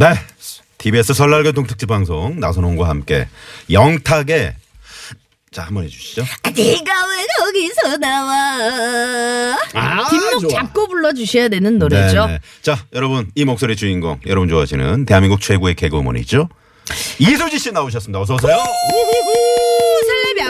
네. 0.00 0.14
TBS 0.78 1.12
설날 1.12 1.42
교통 1.42 1.66
특집 1.66 1.84
방송 1.84 2.40
나선홍과 2.40 2.88
함께 2.88 3.28
영탁의 3.70 4.54
자 5.52 5.64
한번 5.64 5.84
해주시죠. 5.84 6.22
네가 6.56 7.06
왜 7.06 7.26
거기서 7.38 7.96
나와? 7.98 9.58
아, 9.74 10.08
뒷목 10.08 10.40
좋아. 10.40 10.50
잡고 10.52 10.88
불러주셔야 10.88 11.48
되는 11.50 11.78
노래죠. 11.78 12.24
네네. 12.28 12.38
자 12.62 12.78
여러분 12.94 13.30
이 13.34 13.44
목소리 13.44 13.76
주인공 13.76 14.18
여러분 14.26 14.48
좋아하시는 14.48 15.04
대한민국 15.04 15.42
최고의 15.42 15.74
개그우먼이죠. 15.74 16.48
이소지 17.18 17.58
씨 17.58 17.70
나오셨습니다. 17.70 18.22
어서 18.22 18.36
오세요. 18.36 18.56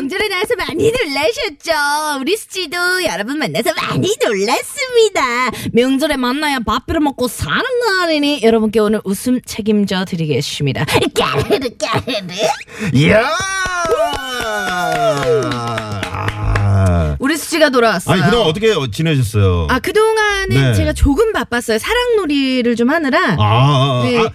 명절에 0.01 0.29
나와서 0.29 0.55
많이 0.57 0.91
놀라셨죠? 0.91 2.21
우리 2.23 2.35
수지도 2.35 2.79
여러분 3.05 3.39
만나서 3.39 3.75
많이 3.75 4.17
놀랐습니다. 4.25 5.51
명절에 5.75 6.17
만나야 6.17 6.61
밥 6.61 6.87
비려 6.87 7.01
먹고 7.01 7.29
사는 7.29 7.63
날이니 7.99 8.41
여러분께 8.43 8.81
오늘 8.81 9.03
웃음 9.05 9.43
책임져 9.45 10.07
드리겠습니다. 10.07 10.87
까르르 11.15 11.69
까르르. 11.79 12.33
이야. 12.95 13.29
아, 16.63 17.09
네. 17.11 17.17
우리 17.19 17.37
수지가 17.37 17.69
돌아왔어요. 17.69 18.15
아니 18.15 18.31
그럼 18.31 18.47
어떻게 18.47 18.75
지내셨어요? 18.91 19.67
아, 19.69 19.79
그동안은 19.81 20.49
네. 20.49 20.75
제가 20.75 20.95
조금 20.95 21.33
바빴어요. 21.35 21.79
사랑놀이를 21.79 22.75
좀 22.75 22.89
하느라. 22.91 23.33
아, 23.33 23.37
아, 23.39 24.03
아, 24.03 24.03
네. 24.09 24.19
아, 24.19 24.23
또 24.23 24.31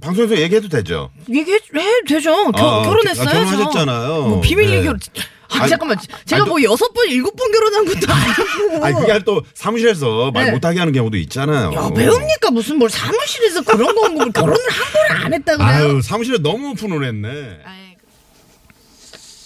방송에서 0.00 0.36
얘기해도 0.38 0.68
되죠? 0.68 1.10
얘기해 1.28 1.58
되죠. 2.06 2.50
겨, 2.52 2.80
아, 2.80 2.82
결혼했어요. 2.82 3.28
아, 3.28 3.32
결혼하셨잖아요. 3.32 4.22
뭐 4.28 4.40
비밀 4.40 4.66
네. 4.70 4.76
얘기. 4.78 4.88
아, 4.88 5.60
아니, 5.60 5.70
잠깐만. 5.70 5.96
제가 6.24 6.42
아니, 6.42 6.48
뭐 6.50 6.62
여섯 6.62 6.92
번, 6.92 7.08
일곱 7.08 7.34
번 7.36 7.50
결혼한 7.52 7.84
것도 7.84 8.12
아니고. 8.12 8.84
아니 8.84 8.94
그게 8.96 9.18
또 9.24 9.42
사무실에서 9.54 10.30
말 10.32 10.46
네. 10.46 10.50
못하게 10.52 10.80
하는 10.80 10.92
경우도 10.92 11.16
있잖아요. 11.18 11.72
야, 11.72 11.90
배웁니까? 11.94 12.50
무슨 12.50 12.78
뭘 12.78 12.90
사무실에서 12.90 13.62
그런 13.62 13.94
거뭐 13.94 14.24
결혼을 14.30 14.58
한 14.70 14.92
번 14.92 15.24
안 15.26 15.34
했다 15.34 15.56
그래요? 15.56 15.68
아유 15.70 16.02
사무실에 16.02 16.38
너무 16.38 16.72
훈훈했네. 16.72 17.58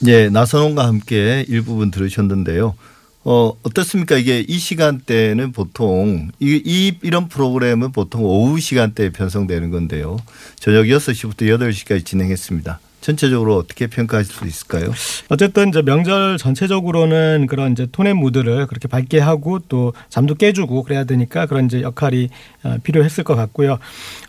예, 0.06 0.28
나선홍과 0.30 0.87
함께 0.87 1.44
일부분 1.49 1.90
들으셨는데요. 1.90 2.75
어, 3.22 3.52
어떻습니까? 3.62 4.16
이게 4.16 4.44
이 4.46 4.58
시간대는 4.58 5.52
보통 5.52 6.30
이, 6.40 6.60
이 6.64 6.98
이런 7.02 7.28
프로그램은 7.28 7.92
보통 7.92 8.24
오후 8.24 8.58
시간대에 8.58 9.10
편성되는 9.10 9.70
건데요. 9.70 10.16
저녁 10.56 10.84
6시부터 10.84 11.42
8시까지 11.42 12.04
진행했습니다. 12.04 12.80
전체적으로 13.00 13.56
어떻게 13.56 13.86
평가하실 13.86 14.34
수 14.34 14.46
있을까요? 14.46 14.92
어쨌든 15.28 15.70
이제 15.70 15.80
명절 15.82 16.36
전체적으로는 16.36 17.46
그런 17.48 17.72
이제 17.72 17.86
톤의 17.90 18.14
무드를 18.14 18.66
그렇게 18.66 18.88
밝게 18.88 19.18
하고 19.18 19.58
또 19.68 19.94
잠도 20.08 20.34
깨주고 20.34 20.82
그래야 20.82 21.04
되니까 21.04 21.46
그런 21.46 21.66
이제 21.66 21.80
역할이 21.82 22.28
어, 22.62 22.76
필요했을 22.82 23.24
것 23.24 23.36
같고요. 23.36 23.78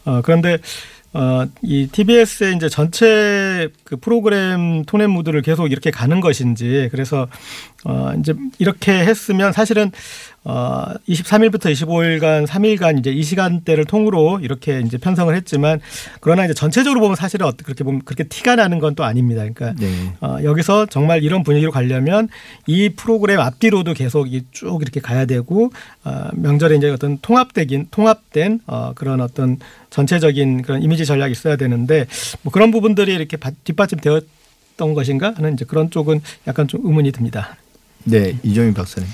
어, 0.06 0.22
그런데 0.22 0.58
어, 1.14 1.46
이 1.62 1.88
TBS의 1.92 2.56
이제 2.56 2.70
전체 2.70 3.70
그 3.84 3.98
프로그램 3.98 4.84
톤의 4.86 5.08
무드를 5.08 5.42
계속 5.42 5.70
이렇게 5.72 5.92
가는 5.92 6.22
것인지 6.22 6.88
그래서 6.92 7.28
어, 7.84 8.14
이제 8.18 8.34
이렇게 8.60 8.94
했으면 8.94 9.52
사실은 9.52 9.92
어, 10.44 10.86
23일부터 11.08 11.72
25일간 11.72 12.48
3일간 12.48 12.98
이제 13.00 13.12
이 13.12 13.22
시간대를 13.22 13.86
통으로 13.86 14.40
이렇게 14.42 14.82
이제 14.84 14.98
편성을 14.98 15.36
했지만 15.36 15.80
그러나 16.20 16.46
이제 16.46 16.54
전체적으로 16.56 17.00
보면 17.00 17.16
사실은 17.16 17.46
어떻게 17.46 17.64
그렇게 17.66 17.84
보면 17.84 18.02
그렇게 18.06 18.24
티가 18.24 18.56
나는 18.56 18.80
건 18.80 18.92
또 18.96 19.04
아닙니다. 19.06 19.42
그러니까 19.42 19.74
네. 19.80 20.14
어, 20.20 20.38
여기서 20.44 20.88
정말 20.88 21.24
이런 21.24 21.44
분위기로 21.44 21.72
가려면 21.72 22.28
이 22.68 22.90
프로그램 22.90 23.40
앞뒤로도 23.40 23.94
계속 23.94 24.34
이쭉 24.34 24.82
이렇게 24.82 25.00
가야 25.00 25.26
되고 25.26 25.72
어, 26.04 26.28
명절에 26.34 26.76
이제 26.76 26.90
어떤 26.90 27.20
통합되긴 27.22 27.88
통합된 27.92 28.60
어, 28.68 28.92
그런 28.96 29.22
어떤 29.22 29.58
전체적인 29.92 30.64
그런 30.64 30.82
이미지 30.82 31.06
전략이 31.06 31.32
있어야 31.32 31.56
되는데 31.56 32.06
뭐 32.42 32.52
그런 32.52 32.72
부분들이 32.72 33.14
이렇게 33.14 33.38
바- 33.38 33.52
뒷받침되었 33.64 34.26
던 34.78 34.94
것인가 34.96 35.34
하는 35.36 35.54
이제 35.54 35.64
그런 35.66 35.92
쪽은 35.92 36.22
약간 36.48 36.68
좀 36.68 36.82
의문이 36.84 37.12
듭니다. 37.12 37.56
네, 38.06 38.36
이종민 38.42 38.74
박사님. 38.74 39.08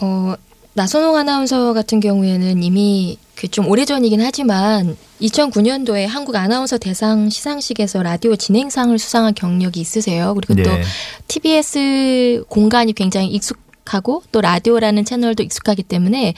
어, 0.00 0.34
나선홍 0.74 1.16
아나운서 1.16 1.72
같은 1.72 2.00
경우에는 2.00 2.62
이미 2.62 3.18
그 3.34 3.48
좀 3.48 3.68
오래전이긴 3.68 4.20
하지만 4.22 4.96
2009년도에 5.20 6.06
한국 6.06 6.36
아나운서 6.36 6.78
대상 6.78 7.28
시상식에서 7.28 8.02
라디오 8.02 8.34
진행상을 8.34 8.98
수상한 8.98 9.34
경력이 9.34 9.78
있으세요. 9.78 10.34
그리고 10.34 10.54
또 10.62 10.70
네. 10.70 10.82
TBS 11.28 12.44
공간이 12.48 12.92
굉장히 12.94 13.28
익숙하고 13.28 14.22
또 14.32 14.40
라디오라는 14.40 15.04
채널도 15.04 15.42
익숙하기 15.42 15.82
때문에 15.84 16.34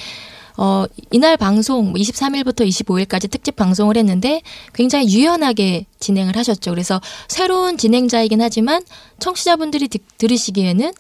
어, 0.56 0.86
이날 1.12 1.36
방송 1.36 1.94
23일부터 1.94 2.66
25일까지 2.66 3.30
특집 3.30 3.54
방송을 3.54 3.96
했는데 3.96 4.42
굉장히 4.74 5.08
유연하게 5.14 5.86
진행을 6.00 6.36
하셨죠. 6.36 6.72
그래서 6.72 7.00
새로운 7.28 7.78
진행자이긴 7.78 8.42
하지만 8.42 8.82
청취자분들이 9.20 9.86
듣- 9.86 10.02
들으시기에는 10.18 10.92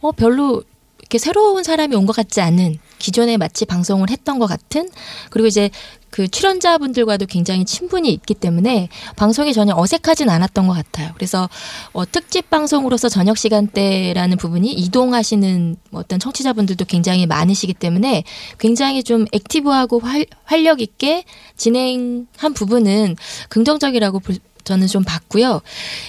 어, 0.00 0.10
별로 0.12 0.64
이렇게 1.06 1.18
새로운 1.18 1.62
사람이 1.62 1.94
온 1.94 2.06
것 2.06 2.14
같지 2.14 2.40
않은 2.40 2.78
기존에 2.98 3.36
마치 3.36 3.64
방송을 3.64 4.10
했던 4.10 4.38
것 4.38 4.46
같은 4.46 4.88
그리고 5.30 5.46
이제 5.46 5.70
그 6.10 6.28
출연자분들과도 6.28 7.26
굉장히 7.26 7.64
친분이 7.64 8.10
있기 8.12 8.34
때문에 8.34 8.88
방송이 9.16 9.52
전혀 9.52 9.74
어색하진 9.76 10.30
않았던 10.30 10.66
것 10.66 10.72
같아요. 10.74 11.10
그래서 11.14 11.48
어, 11.92 12.04
특집 12.10 12.48
방송으로서 12.48 13.08
저녁 13.08 13.36
시간대라는 13.38 14.36
부분이 14.36 14.72
이동하시는 14.72 15.76
어떤 15.92 16.18
청취자분들도 16.18 16.84
굉장히 16.86 17.26
많으시기 17.26 17.74
때문에 17.74 18.24
굉장히 18.58 19.02
좀 19.04 19.26
active하고 19.32 19.98
활, 20.00 20.26
활력 20.44 20.80
있게 20.80 21.24
진행한 21.56 22.54
부분은 22.54 23.16
긍정적이라고 23.48 24.20
볼- 24.20 24.36
저는 24.66 24.86
좀 24.88 25.02
봤고요. 25.04 25.62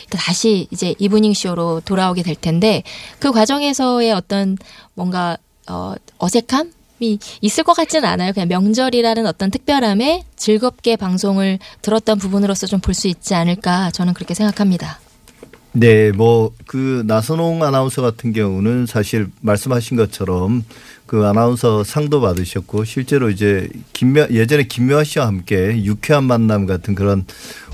다시 0.10 0.68
이제 0.72 0.94
이브닝 1.00 1.34
쇼로 1.34 1.80
돌아오게 1.86 2.24
될 2.24 2.36
텐데 2.36 2.84
그 3.20 3.32
과정에서의 3.32 4.12
어떤 4.12 4.58
뭔가 4.96 5.38
어, 5.70 5.94
어색함 6.18 6.74
이 7.00 7.20
있을 7.42 7.64
것 7.64 7.74
같지는 7.74 8.10
않아요. 8.10 8.34
그냥 8.34 8.48
명절이라는 8.48 9.28
어떤 9.28 9.52
특별함에 9.52 10.24
즐겁게 10.36 10.96
방송을 10.96 11.60
들었던 11.84 12.18
부분으로서 12.18 12.66
좀 12.68 12.80
볼 12.82 12.96
수 12.96 13.08
있지 13.08 13.36
않을까 13.36 13.92
저는 13.92 14.14
그렇게 14.16 14.34
생각합니다. 14.34 15.00
네, 15.74 16.12
뭐 16.12 16.52
그 16.66 17.04
나선홍 17.06 17.62
아나운서 17.64 18.02
같은 18.02 18.34
경우는 18.34 18.88
사실 18.88 19.28
말씀하신 19.42 19.96
것처럼 19.98 20.64
그 21.08 21.26
아나운서 21.26 21.84
상도 21.84 22.22
받으셨고 22.22 22.84
실제로 22.84 23.30
이제 23.30 23.70
김묘 23.94 24.28
예전에 24.32 24.64
김묘아 24.64 25.04
씨와 25.06 25.26
함께 25.26 25.84
유쾌한 25.84 26.26
만남 26.26 26.66
같은 26.66 26.96
그런 26.96 27.26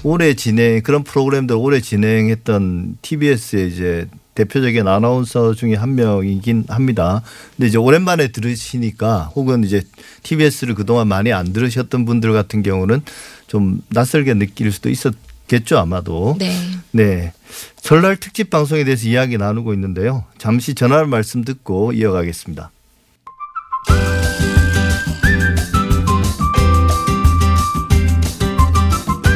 오래 0.04 0.36
진행 0.36 0.82
그런 0.84 1.04
프로그램들 1.04 1.56
오래 1.56 1.82
진행했던 1.82 2.98
TBS의 3.02 3.70
이제 3.70 4.08
대표적인 4.36 4.88
아나운서 4.88 5.54
중에 5.54 5.76
한 5.76 5.96
명이긴 5.96 6.66
합니다. 6.68 7.22
근데 7.56 7.68
이제 7.68 7.78
오랜만에 7.78 8.30
들으시니까 8.30 9.32
혹은 9.36 9.64
이제 9.64 9.82
TBS를 10.24 10.76
그동안 10.76 11.08
많이 11.08 11.32
안 11.32 11.54
들으셨던 11.54 12.06
분들 12.06 12.34
같은 12.34 12.64
경우는 12.64 13.02
좀 13.48 13.82
낯설게 13.90 14.34
느낄 14.36 14.72
수도 14.72 14.90
있었겠죠 14.90 15.78
아마도. 15.78 16.36
네. 16.40 16.52
네. 16.92 17.34
설날 17.78 18.18
특집 18.18 18.50
방송에 18.50 18.84
대해서 18.84 19.08
이야기 19.08 19.38
나누고 19.38 19.74
있는데요. 19.74 20.24
잠시 20.38 20.74
전화 20.74 21.04
말씀 21.06 21.44
듣고 21.44 21.94
이어가겠습니다. 21.94 22.72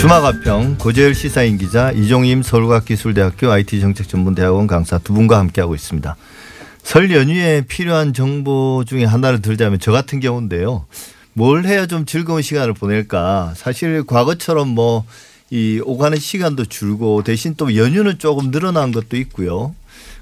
주마가평 0.00 0.76
고재열 0.78 1.14
시사인 1.14 1.58
기자 1.58 1.90
이종임 1.90 2.42
서울과학기술대학교 2.42 3.50
IT정책전문대학원 3.50 4.66
강사 4.66 4.98
두 4.98 5.12
분과 5.12 5.38
함께하고 5.38 5.74
있습니다. 5.74 6.16
설 6.82 7.10
연휴에 7.10 7.62
필요한 7.66 8.12
정보 8.12 8.84
중에 8.86 9.04
하나를 9.04 9.42
들자면 9.42 9.78
저 9.80 9.90
같은 9.92 10.20
경우인데요. 10.20 10.86
뭘 11.32 11.64
해야 11.64 11.86
좀 11.86 12.06
즐거운 12.06 12.42
시간을 12.42 12.74
보낼까. 12.74 13.54
사실 13.56 14.04
과거처럼 14.06 14.68
뭐 14.68 15.04
이 15.50 15.80
오가는 15.82 16.18
시간도 16.18 16.66
줄고 16.66 17.22
대신 17.24 17.54
또 17.56 17.74
연휴는 17.74 18.18
조금 18.18 18.50
늘어난 18.50 18.92
것도 18.92 19.16
있고요. 19.16 19.74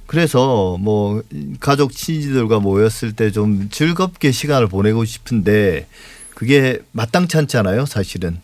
그래서 0.07 0.77
뭐 0.79 1.23
가족 1.59 1.93
친지들과 1.93 2.61
모였을 2.61 3.13
때 3.13 3.33
좀 3.33 3.69
즐겁게 3.71 4.31
시간을 4.31 4.69
보내고 4.69 5.05
싶은데 5.05 5.89
그게 6.35 6.79
마땅치 6.93 7.39
않잖아요, 7.39 7.87
사실은. 7.87 8.39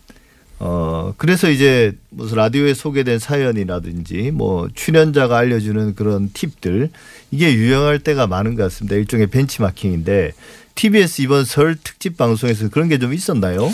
어, 0.64 1.12
그래서 1.16 1.51
이제 1.51 1.92
무슨 2.11 2.37
라디오에 2.37 2.72
소개된 2.75 3.18
사연이라든지 3.18 4.31
뭐 4.33 4.68
출연자가 4.72 5.37
알려주는 5.37 5.96
그런 5.96 6.31
팁들 6.33 6.90
이게 7.33 7.53
유행할 7.55 7.98
때가 7.98 8.29
많은 8.29 8.55
것 8.55 8.62
같습니다. 8.64 8.94
일종의 8.94 9.27
벤치마킹인데 9.27 10.31
TBS 10.77 11.22
이번 11.22 11.44
설 11.44 11.75
특집 11.75 12.16
방송에서 12.16 12.68
그런 12.68 12.88
게 12.88 12.98
좀 12.98 13.12
있었나요? 13.12 13.68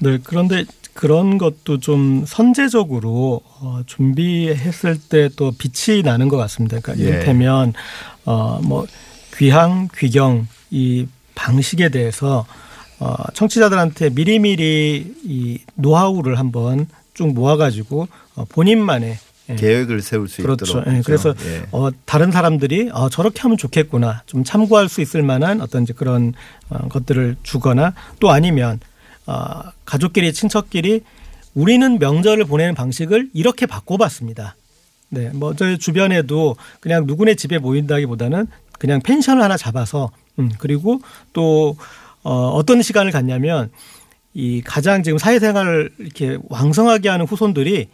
네, 0.00 0.18
그런데 0.24 0.64
그런 0.94 1.38
것도 1.38 1.78
좀 1.78 2.24
선제적으로 2.26 3.40
어, 3.60 3.82
준비했을 3.86 4.98
때 5.08 5.28
또 5.36 5.52
빛이 5.52 6.02
나는 6.02 6.26
것 6.28 6.36
같습니다. 6.38 6.80
그러니까 6.80 7.04
예. 7.04 7.08
이를테면 7.08 7.72
어, 8.24 8.60
뭐 8.64 8.86
귀향, 9.36 9.88
귀경 9.96 10.48
이 10.70 11.06
방식에 11.36 11.88
대해서 11.90 12.44
어, 13.02 13.16
청취자들한테 13.34 14.10
미리미리 14.10 15.14
이 15.24 15.58
노하우를 15.74 16.38
한번 16.38 16.86
쭉 17.14 17.34
모아가지고 17.34 18.06
어, 18.36 18.44
본인만의 18.44 19.18
예. 19.48 19.54
계획을 19.56 20.02
세울 20.02 20.28
수 20.28 20.40
그렇죠. 20.40 20.64
있도록. 20.64 20.94
예, 20.94 21.02
그래서 21.04 21.34
예. 21.44 21.66
어, 21.72 21.88
다른 22.04 22.30
사람들이 22.30 22.90
어, 22.92 23.08
저렇게 23.08 23.40
하면 23.40 23.58
좋겠구나 23.58 24.22
좀 24.26 24.44
참고할 24.44 24.88
수 24.88 25.00
있을 25.00 25.24
만한 25.24 25.60
어떤 25.60 25.82
이제 25.82 25.92
그런 25.92 26.32
어, 26.70 26.86
것들을 26.88 27.36
주거나 27.42 27.92
또 28.20 28.30
아니면 28.30 28.78
어, 29.26 29.62
가족끼리 29.84 30.32
친척끼리 30.32 31.00
우리는 31.54 31.98
명절을 31.98 32.44
보내는 32.44 32.76
방식을 32.76 33.30
이렇게 33.34 33.66
바꿔봤습니다. 33.66 34.54
네, 35.08 35.30
뭐 35.34 35.56
저희 35.56 35.76
주변에도 35.76 36.56
그냥 36.78 37.04
누구네 37.06 37.34
집에 37.34 37.58
모인다기보다는 37.58 38.46
그냥 38.78 39.00
펜션을 39.02 39.42
하나 39.42 39.56
잡아서 39.56 40.12
음, 40.38 40.50
그리고 40.58 41.00
또 41.32 41.76
어, 42.22 42.48
어떤 42.50 42.82
시간을 42.82 43.12
갖냐면 43.12 43.70
이 44.34 44.62
가장 44.62 45.02
지금 45.02 45.18
사회생활을 45.18 45.90
이렇게 45.98 46.38
왕성하게 46.48 47.08
하는 47.08 47.26
후손들이 47.26 47.88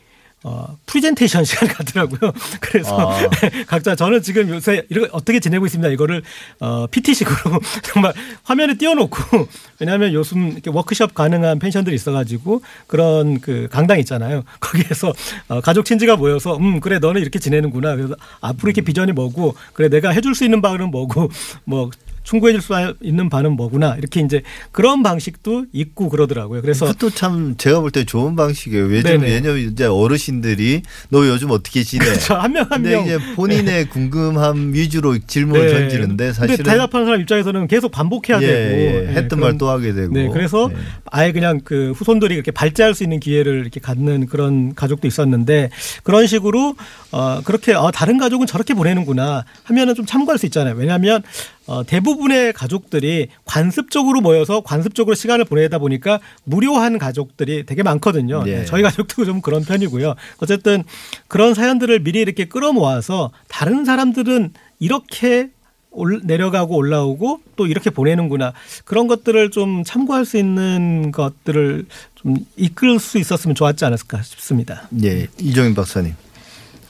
어, 0.45 0.77
프리젠테이션 0.87 1.43
시간을 1.45 1.75
갖더라고요. 1.75 2.33
그래서 2.61 3.13
아. 3.13 3.29
각자 3.67 3.97
저는 3.97 4.23
지금 4.23 4.49
요새 4.49 4.85
이렇게 4.89 5.09
어떻게 5.13 5.41
지내고 5.41 5.67
있습니다. 5.67 5.89
이거를 5.91 6.23
어, 6.61 6.87
PT식으로 6.87 7.59
정말 7.83 8.13
화면에 8.45 8.75
띄워놓고 8.75 9.49
왜냐하면 9.81 10.13
요즘 10.13 10.53
이렇게 10.53 10.71
워크숍 10.71 11.15
가능한 11.15 11.59
펜션들이 11.59 11.97
있어가지고 11.97 12.63
그런 12.87 13.41
그 13.41 13.69
강당 13.71 13.99
있잖아요. 13.99 14.45
거기에서 14.61 15.13
어, 15.49 15.61
가족 15.61 15.85
친지가 15.85 16.17
모여서 16.17 16.57
음 16.57 16.79
그래 16.79 17.01
너는 17.01 17.21
이렇게 17.21 17.41
지내는구나. 17.41 17.97
그래서 17.97 18.15
앞으로 18.41 18.71
이렇게 18.71 18.83
비전이 18.83 19.13
뭐고 19.13 19.57
그래 19.73 19.89
내가 19.89 20.11
해줄 20.11 20.37
수 20.37 20.45
있는 20.45 20.63
바는 20.63 20.93
뭐고 20.93 21.31
뭐 21.65 21.91
충고해줄 22.29 22.61
수 22.61 22.75
있는 23.01 23.31
바는 23.31 23.53
뭐구나 23.53 23.95
이렇게 23.97 24.21
이제 24.21 24.43
그런 24.71 25.03
방식도 25.03 25.65
있고 25.73 26.11
그러더라고요. 26.11 26.61
그래서 26.61 26.85
그것도 26.85 27.11
참 27.15 27.55
제가 27.57 27.81
볼 27.81 27.91
때 27.91 28.05
좋은 28.05 28.37
방식이에요. 28.37 28.85
왜냐면. 28.85 29.23
왜냐면 29.23 29.59
이제 29.59 29.87
어르신들이 29.87 30.83
너 31.09 31.27
요즘 31.27 31.51
어떻게 31.51 31.83
지내? 31.83 32.05
그렇죠. 32.05 32.35
한명 32.35 32.67
한 32.69 32.83
명. 32.83 33.03
이제 33.05 33.19
본인의 33.35 33.89
궁금함 33.89 34.75
위주로 34.75 35.17
질문을 35.19 35.67
네. 35.67 35.73
던지는데 35.73 36.33
사실은 36.35 36.65
대답하는 36.67 37.07
사람 37.07 37.21
입장에서는 37.23 37.67
계속 37.67 37.91
반복해야 37.93 38.43
예, 38.43 38.47
되고 38.47 38.77
예. 38.77 39.09
예, 39.09 39.13
했던 39.15 39.41
말 39.41 39.57
또 39.59 39.71
하게 39.71 39.95
되고. 39.95 40.13
네, 40.13 40.29
그래서 40.29 40.69
네. 40.69 40.77
아예 41.07 41.33
그냥 41.33 41.61
그 41.65 41.93
후손들이 41.97 42.35
이렇게 42.35 42.51
발제할 42.51 42.95
수 42.95 43.03
있는 43.03 43.19
기회를 43.21 43.61
이렇게 43.61 43.81
갖는 43.81 44.27
그런 44.27 44.75
가족도 44.75 45.09
있었는데 45.09 45.71
그런 46.03 46.27
식으로 46.27 46.77
어 47.11 47.41
그렇게 47.43 47.73
어 47.73 47.91
다른 47.91 48.19
가족은 48.19 48.47
저렇게 48.47 48.75
보내는구나 48.75 49.45
하면은 49.65 49.95
좀 49.95 50.05
참고할 50.05 50.39
수 50.39 50.45
있잖아요. 50.47 50.75
왜냐하면 50.77 51.23
어 51.69 51.85
대부분의 51.85 52.55
가족들이 52.55 53.29
관습적으로 53.45 54.23
모여서 54.23 54.63
관습적으로 54.63 55.15
시간을 55.15 55.45
보내다 55.45 55.79
보니까 55.79 56.19
무료한 56.45 56.99
가족들이 56.99 57.67
되게 57.67 57.83
많거든요. 57.83 58.43
네. 58.43 58.61
네, 58.61 58.65
저희 58.65 58.83
가족도 58.83 59.27
좀 59.27 59.43
그런 59.43 59.63
편이고요. 59.65 60.15
어쨌든 60.39 60.83
그런 61.29 61.53
사연들을 61.53 62.01
미리 62.01 62.21
이렇게 62.21 62.47
끌어모아서 62.47 63.33
다른 63.49 63.85
사람들은 63.85 64.55
이렇게 64.81 65.51
올, 65.91 66.21
내려가고 66.25 66.75
올라오고 66.75 67.43
또 67.57 67.67
이렇게 67.67 67.91
보내는구나 67.91 68.55
그런 68.87 69.07
것들을 69.07 69.51
좀 69.51 69.85
참고할 69.85 70.25
수 70.25 70.39
있는 70.39 71.13
것들을 71.13 71.85
좀 72.15 72.37
이끌 72.57 72.99
수 72.99 73.19
있었으면 73.19 73.55
좋았지 73.55 73.85
않았을까 73.85 74.23
싶습니다. 74.23 74.89
예, 75.03 75.27
이종인 75.39 75.75
박사님. 75.75 76.15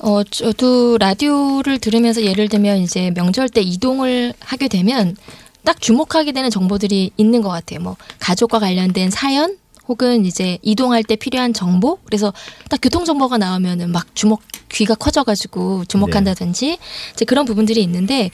어, 0.00 0.22
저도 0.22 0.98
라디오를 0.98 1.78
들으면서 1.78 2.22
예를 2.22 2.48
들면 2.48 2.78
이제 2.78 3.10
명절 3.14 3.48
때 3.48 3.60
이동을 3.60 4.32
하게 4.40 4.68
되면 4.68 5.16
딱 5.64 5.80
주목하게 5.80 6.32
되는 6.32 6.50
정보들이 6.50 7.10
있는 7.16 7.42
것 7.42 7.48
같아요. 7.48 7.80
뭐 7.80 7.96
가족과 8.20 8.58
관련된 8.60 9.10
사연 9.10 9.56
혹은 9.88 10.24
이제 10.24 10.58
이동할 10.62 11.02
때 11.02 11.16
필요한 11.16 11.52
정보. 11.52 11.98
그래서 12.04 12.32
딱 12.68 12.78
교통 12.80 13.04
정보가 13.04 13.38
나오면은 13.38 13.90
막 13.90 14.14
주목 14.14 14.42
귀가 14.70 14.94
커져가지고 14.94 15.86
주목한다든지 15.86 16.78
이제 17.12 17.24
그런 17.24 17.44
부분들이 17.44 17.82
있는데 17.82 18.30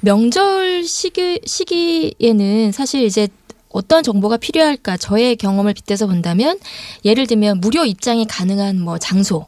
명절 0.00 0.84
시기 0.84 1.40
시기에는 1.44 2.72
사실 2.72 3.04
이제 3.04 3.28
어떤 3.70 4.02
정보가 4.02 4.38
필요할까 4.38 4.96
저의 4.96 5.36
경험을 5.36 5.74
빗대서 5.74 6.06
본다면 6.06 6.58
예를 7.04 7.26
들면 7.26 7.60
무료 7.60 7.84
입장이 7.84 8.26
가능한 8.26 8.80
뭐 8.80 8.98
장소 8.98 9.46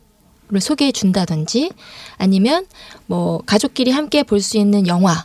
를 0.51 0.61
소개해 0.61 0.93
준다든지 0.93 1.71
아니면 2.19 2.67
뭐 3.07 3.41
가족끼리 3.47 3.91
함께 3.91 4.23
볼 4.25 4.41
수 4.41 4.57
있는 4.59 4.87
영화 4.87 5.25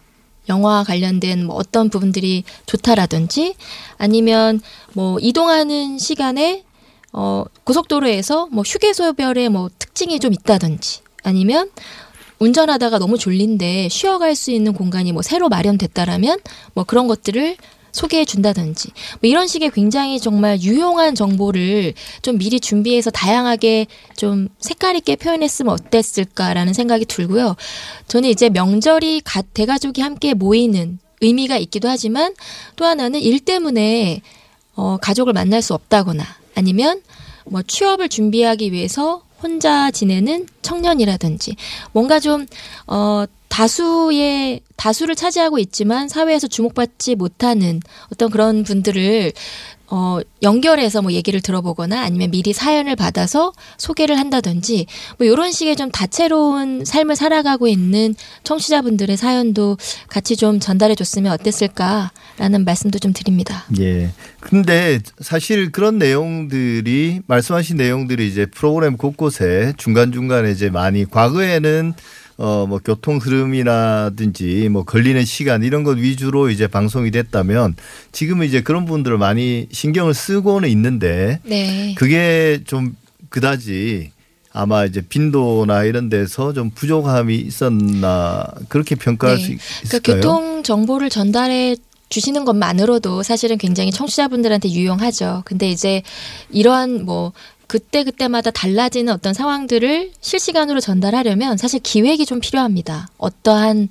영화 0.50 0.84
관련된 0.84 1.46
뭐 1.46 1.56
어떤 1.56 1.90
부분들이 1.90 2.44
좋다라든지 2.68 3.56
아니면 3.98 4.62
뭐 4.94 5.18
이동하는 5.20 5.98
시간에 5.98 6.64
어 7.12 7.46
고속도로에서 7.64 8.50
뭐 8.52 8.64
휴게소별의 8.66 9.50
뭐 9.50 9.70
특징이 9.80 10.20
좀 10.20 10.34
있다든지 10.34 11.00
아니면 11.24 11.72
운전하다가 12.40 13.00
너무 13.00 13.18
졸린데 13.18 13.90
쉬어갈 13.90 14.36
수 14.36 14.52
있는 14.52 14.74
공간이 14.74 15.14
뭐 15.14 15.22
새로 15.22 15.50
마련됐다라면 15.50 16.40
뭐 16.74 16.84
그런 16.84 17.08
것들을 17.08 17.56
소개해 17.96 18.26
준다든지 18.26 18.90
뭐 19.22 19.30
이런 19.30 19.48
식의 19.48 19.72
굉장히 19.72 20.20
정말 20.20 20.62
유용한 20.62 21.16
정보를 21.16 21.94
좀 22.22 22.38
미리 22.38 22.60
준비해서 22.60 23.10
다양하게 23.10 23.88
좀 24.18 24.50
색깔 24.60 24.98
있게 24.98 25.16
표현했으면 25.16 25.74
어땠을까라는 25.74 26.74
생각이 26.74 27.06
들고요. 27.06 27.56
저는 28.08 28.30
이제 28.30 28.50
명절이 28.50 29.22
가, 29.22 29.42
대가족이 29.42 30.02
함께 30.02 30.34
모이는 30.34 31.00
의미가 31.22 31.58
있기도 31.58 31.88
하지만 31.88 32.34
또 32.76 32.86
하나는 32.86 33.22
일 33.22 33.40
때문에 33.40 34.22
어, 34.76 34.98
가족을 35.02 35.32
만날 35.32 35.62
수 35.62 35.74
없다거나 35.74 36.24
아니면 36.54 37.02
뭐 37.46 37.62
취업을 37.62 38.10
준비하기 38.10 38.74
위해서 38.74 39.25
혼자 39.42 39.92
지내는 39.92 40.48
청년이라든지 40.62 41.56
뭔가 41.92 42.20
좀 42.20 42.46
어, 42.88 43.26
다수의 43.56 44.62
다수를 44.76 45.16
차지하고 45.16 45.60
있지만 45.60 46.10
사회에서 46.10 46.48
주목받지 46.48 47.16
못하는 47.16 47.80
어떤 48.12 48.30
그런 48.30 48.64
분들을 48.64 49.32
어, 49.88 50.20
연결해서 50.42 51.02
뭐 51.02 51.12
얘기를 51.12 51.42
들어보거나 51.42 52.02
아니면 52.02 52.32
미리 52.32 52.54
사연을 52.54 52.96
받아서 52.96 53.54
소개를 53.78 54.18
한다든지 54.18 54.88
뭐 55.18 55.28
이런 55.28 55.52
식의 55.52 55.76
좀 55.76 55.92
다채로운 55.92 56.86
삶을 56.86 57.16
살아가고 57.16 57.68
있는 57.68 58.16
청취자분들의 58.44 59.16
사연도 59.18 59.78
같이 60.08 60.36
좀 60.36 60.60
전달해 60.60 60.96
줬으면 60.96 61.32
어땠을까라는 61.34 62.66
말씀도 62.66 63.00
좀 63.00 63.14
드립니다. 63.14 63.66
예. 63.80 64.12
근데 64.40 65.00
사실 65.20 65.72
그런 65.72 65.98
내용들이 65.98 67.22
말씀하신 67.28 67.78
내용들이 67.78 68.28
이제 68.28 68.46
프로그램 68.46 68.98
곳곳에 68.98 69.74
중간중간에 69.78 70.52
이제 70.52 70.70
많이 70.70 71.06
과거에는 71.06 71.94
어 72.38 72.66
뭐 72.68 72.80
교통 72.84 73.18
흐름이라든지 73.18 74.70
뭐 74.70 74.84
걸리는 74.84 75.24
시간 75.26 75.64
이런 75.64 75.84
것 75.84 75.98
위주로 75.98 76.50
이제 76.50 76.68
방송이 76.68 77.12
됐다면 77.12 77.76
지금은 78.12 78.46
이제 78.46 78.62
그런 78.62 78.86
분들을 78.86 79.18
많이 79.18 79.68
신경을 79.72 80.14
쓰고는 80.14 80.68
있는데 80.70 81.40
네. 81.44 81.96
그게 81.98 82.62
좀 82.66 82.96
그다지 83.30 84.12
아마 84.52 84.86
이제 84.86 85.02
빈도나 85.02 85.84
이런 85.84 86.10
데서 86.10 86.54
좀 86.54 86.72
부족함이 86.72 87.36
있었나 87.36 88.46
그렇게 88.70 88.96
평가할 88.96 89.38
네. 89.38 89.42
수 89.42 89.48
그러니까 89.48 89.66
있을까요? 89.84 90.16
교통 90.16 90.64
정보를 90.64 91.10
전달해 91.10 91.76
주시는 92.10 92.46
것만으로도 92.46 93.24
사실은 93.24 93.58
굉장히 93.58 93.92
청취자분들한테 93.92 94.70
유용하죠. 94.70 95.42
근데 95.46 95.70
이제 95.70 96.04
이러한 96.52 97.04
뭐 97.04 97.34
그때 97.68 98.04
그때마다 98.04 98.52
달라지는 98.52 99.14
어떤 99.14 99.34
상황들을 99.34 100.12
실시간으로 100.22 100.80
전달하려면 100.80 101.58
사실 101.58 101.80
기획이 101.80 102.26
좀 102.26 102.40
필요합니다. 102.40 103.08
어떠한 103.18 103.90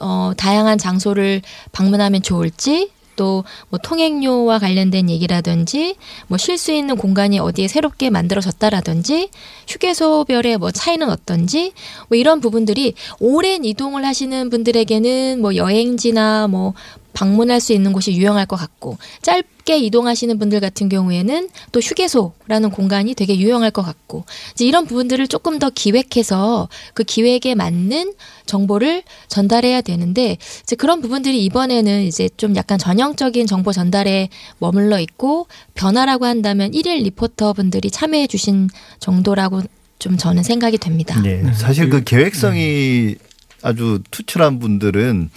어 0.00 0.32
다양한 0.36 0.78
장소를 0.78 1.42
방문하면 1.72 2.22
좋을지 2.22 2.90
또 3.16 3.44
뭐 3.68 3.78
통행료와 3.78 4.58
관련된 4.58 5.10
얘기라든지 5.10 5.96
뭐 6.28 6.38
쉴 6.38 6.56
수 6.58 6.72
있는 6.72 6.96
공간이 6.96 7.38
어디에 7.38 7.68
새롭게 7.68 8.08
만들어졌다라든지 8.10 9.28
휴게소별의 9.68 10.56
뭐 10.58 10.70
차이는 10.70 11.08
어떤지 11.10 11.72
뭐 12.08 12.16
이런 12.16 12.40
부분들이 12.40 12.94
오랜 13.18 13.64
이동을 13.64 14.04
하시는 14.04 14.48
분들에게는 14.50 15.40
뭐 15.40 15.54
여행지나 15.54 16.48
뭐 16.48 16.74
방문할 17.12 17.60
수 17.60 17.72
있는 17.72 17.92
곳이 17.92 18.12
유용할 18.12 18.46
것 18.46 18.56
같고 18.56 18.98
짧게 19.22 19.78
이동하시는 19.78 20.38
분들 20.38 20.60
같은 20.60 20.88
경우에는 20.88 21.48
또 21.72 21.80
휴게소라는 21.80 22.70
공간이 22.70 23.14
되게 23.14 23.38
유용할 23.38 23.70
것 23.70 23.82
같고 23.82 24.24
이제 24.52 24.64
이런 24.64 24.86
부분들을 24.86 25.26
조금 25.28 25.58
더 25.58 25.70
기획해서 25.70 26.68
그 26.94 27.04
기획에 27.04 27.54
맞는 27.54 28.14
정보를 28.46 29.02
전달해야 29.28 29.80
되는데 29.80 30.38
이제 30.62 30.76
그런 30.76 31.00
부분들이 31.00 31.44
이번에는 31.44 32.02
이제 32.02 32.28
좀 32.36 32.56
약간 32.56 32.78
전형적인 32.78 33.46
정보 33.46 33.72
전달에 33.72 34.28
머물러 34.58 34.98
있고 35.00 35.46
변화라고 35.74 36.26
한다면 36.26 36.74
일일 36.74 37.02
리포터 37.04 37.52
분들이 37.52 37.90
참여해 37.90 38.26
주신 38.26 38.68
정도라고 38.98 39.62
좀 39.98 40.16
저는 40.16 40.42
생각이 40.42 40.78
됩니다. 40.78 41.20
네. 41.20 41.44
사실 41.52 41.90
그 41.90 42.02
계획성이 42.02 43.16
아주 43.62 44.00
투철한 44.10 44.58
분들은 44.58 45.30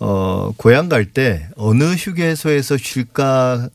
어, 0.00 0.52
고향 0.56 0.88
갈 0.88 1.04
때 1.04 1.48
어느 1.56 1.84
휴게소에서 1.84 2.76
쉴까 2.78 3.68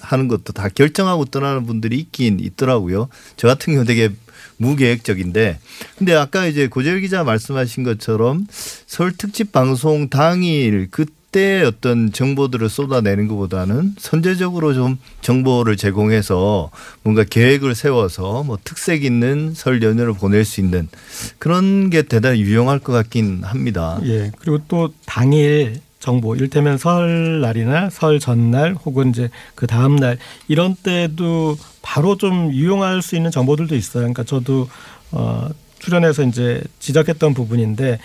하는 0.00 0.28
것도 0.28 0.52
다 0.52 0.68
결정하고 0.68 1.26
떠나는 1.26 1.66
분들이 1.66 1.98
있긴 1.98 2.40
있더라고요. 2.40 3.08
저 3.36 3.46
같은 3.48 3.72
경우 3.72 3.84
되게 3.84 4.10
무계획적인데 4.56 5.58
근데 5.96 6.14
아까 6.14 6.46
이제 6.46 6.66
고재열 6.66 7.00
기자 7.00 7.22
말씀하신 7.22 7.84
것처럼 7.84 8.46
설 8.50 9.12
특집 9.16 9.52
방송 9.52 10.08
당일 10.08 10.88
그 10.90 11.06
때 11.30 11.62
어떤 11.62 12.12
정보들을 12.12 12.68
쏟아내는 12.68 13.28
것보다는 13.28 13.94
선제적으로 13.98 14.74
좀 14.74 14.98
정보를 15.20 15.76
제공해서 15.76 16.70
뭔가 17.02 17.24
계획을 17.24 17.74
세워서 17.74 18.44
뭐 18.44 18.58
특색 18.64 19.04
있는 19.04 19.52
설 19.54 19.82
연휴를 19.82 20.14
보낼 20.14 20.44
수 20.44 20.60
있는 20.60 20.88
그런 21.38 21.90
게 21.90 22.02
대단히 22.02 22.40
유용할 22.40 22.78
것 22.78 22.92
같긴 22.92 23.42
합니다. 23.44 24.00
예. 24.04 24.30
그리고 24.38 24.58
또 24.68 24.92
당일 25.06 25.80
정보, 26.00 26.36
이를테면 26.36 26.78
설날이나 26.78 27.90
설 27.90 28.20
전날 28.20 28.74
혹은 28.74 29.10
이제 29.10 29.30
그 29.54 29.66
다음날 29.66 30.16
이런 30.46 30.76
때도 30.76 31.58
바로 31.82 32.16
좀 32.16 32.52
유용할 32.52 33.02
수 33.02 33.16
있는 33.16 33.30
정보들도 33.30 33.74
있어요. 33.74 34.02
그러니까 34.02 34.22
저도 34.22 34.68
어 35.10 35.48
출연해서 35.78 36.24
이제 36.24 36.60
지적했던 36.78 37.34
부분인데 37.34 37.98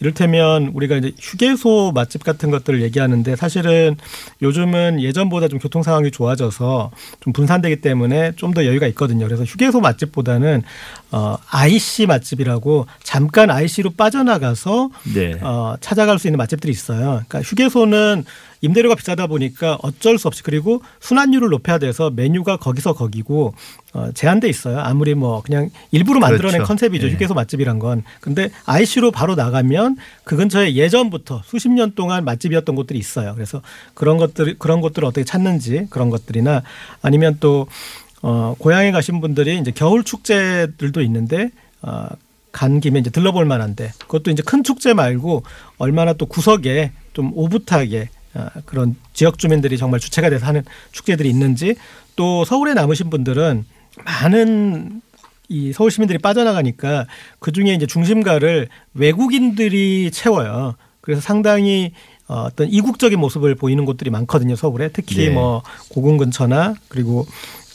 이를테면 0.00 0.70
우리가 0.74 0.96
이제 0.96 1.12
휴게소 1.18 1.92
맛집 1.94 2.24
같은 2.24 2.50
것들을 2.50 2.82
얘기하는데 2.82 3.36
사실은 3.36 3.96
요즘은 4.42 5.00
예전보다 5.00 5.48
좀 5.48 5.58
교통 5.58 5.82
상황이 5.82 6.10
좋아져서 6.10 6.90
좀 7.20 7.32
분산되기 7.32 7.80
때문에 7.80 8.32
좀 8.36 8.50
더 8.50 8.66
여유가 8.66 8.88
있거든요. 8.88 9.26
그래서 9.26 9.44
휴게소 9.44 9.80
맛집보다는 9.80 10.64
어 11.12 11.36
IC 11.50 12.06
맛집이라고 12.06 12.86
잠깐 13.04 13.48
IC로 13.48 13.90
빠져나가서 13.90 14.90
네. 15.14 15.34
어, 15.40 15.76
찾아갈 15.80 16.18
수 16.18 16.26
있는 16.26 16.38
맛집들이 16.38 16.72
있어요. 16.72 17.22
그러니까 17.28 17.42
휴게소는 17.42 18.24
임대료가 18.62 18.94
비싸다 18.94 19.26
보니까 19.26 19.78
어쩔 19.82 20.18
수 20.18 20.28
없이 20.28 20.42
그리고 20.42 20.82
순환율을 21.00 21.48
높여야 21.48 21.78
돼서 21.78 22.10
메뉴가 22.10 22.58
거기서 22.58 22.92
거기고 22.92 23.54
어, 23.92 24.10
제한돼 24.14 24.48
있어요. 24.48 24.78
아무리 24.80 25.14
뭐 25.14 25.42
그냥 25.42 25.70
일부러 25.90 26.20
만들어낸 26.20 26.58
그렇죠. 26.58 26.68
컨셉이죠. 26.68 27.08
예. 27.08 27.12
휴게소 27.12 27.34
맛집이란 27.34 27.78
건. 27.78 28.04
근데 28.20 28.50
IC로 28.66 29.10
바로 29.10 29.34
나가면 29.34 29.96
그 30.24 30.36
근처에 30.36 30.74
예전부터 30.74 31.42
수십 31.44 31.70
년 31.70 31.94
동안 31.94 32.24
맛집이었던 32.24 32.74
곳들이 32.76 32.98
있어요. 32.98 33.34
그래서 33.34 33.62
그런 33.94 34.18
것들 34.18 34.58
그런 34.58 34.80
곳들을 34.80 35.06
어떻게 35.06 35.24
찾는지 35.24 35.86
그런 35.90 36.10
것들이나 36.10 36.62
아니면 37.02 37.38
또 37.40 37.66
어, 38.22 38.54
고향에 38.58 38.92
가신 38.92 39.20
분들이 39.20 39.58
이제 39.58 39.72
겨울 39.74 40.04
축제들도 40.04 41.00
있는데 41.02 41.50
어, 41.82 42.06
간 42.52 42.80
김에 42.80 43.00
이제 43.00 43.10
들러볼 43.10 43.44
만한데 43.44 43.92
그것도 44.00 44.30
이제 44.30 44.42
큰 44.44 44.62
축제 44.62 44.92
말고 44.92 45.44
얼마나 45.78 46.12
또 46.12 46.26
구석에 46.26 46.92
좀 47.12 47.32
오붓하게 47.34 48.02
어, 48.02 48.19
그런 48.64 48.96
지역 49.12 49.38
주민들이 49.38 49.76
정말 49.76 50.00
주체가 50.00 50.30
돼서 50.30 50.46
하는 50.46 50.62
축제들이 50.92 51.28
있는지 51.28 51.74
또 52.16 52.44
서울에 52.44 52.74
남으신 52.74 53.10
분들은 53.10 53.64
많은 54.04 55.02
이 55.48 55.72
서울 55.72 55.90
시민들이 55.90 56.18
빠져나가니까 56.18 57.06
그 57.40 57.50
중에 57.50 57.74
이제 57.74 57.86
중심가를 57.86 58.68
외국인들이 58.94 60.10
채워요. 60.12 60.76
그래서 61.00 61.20
상당히 61.20 61.92
어, 62.28 62.42
어떤 62.42 62.68
이국적인 62.68 63.18
모습을 63.18 63.56
보이는 63.56 63.84
곳들이 63.84 64.10
많거든요. 64.10 64.54
서울에 64.54 64.90
특히 64.92 65.26
네. 65.26 65.30
뭐 65.30 65.62
고궁 65.88 66.18
근처나 66.18 66.74
그리고 66.88 67.26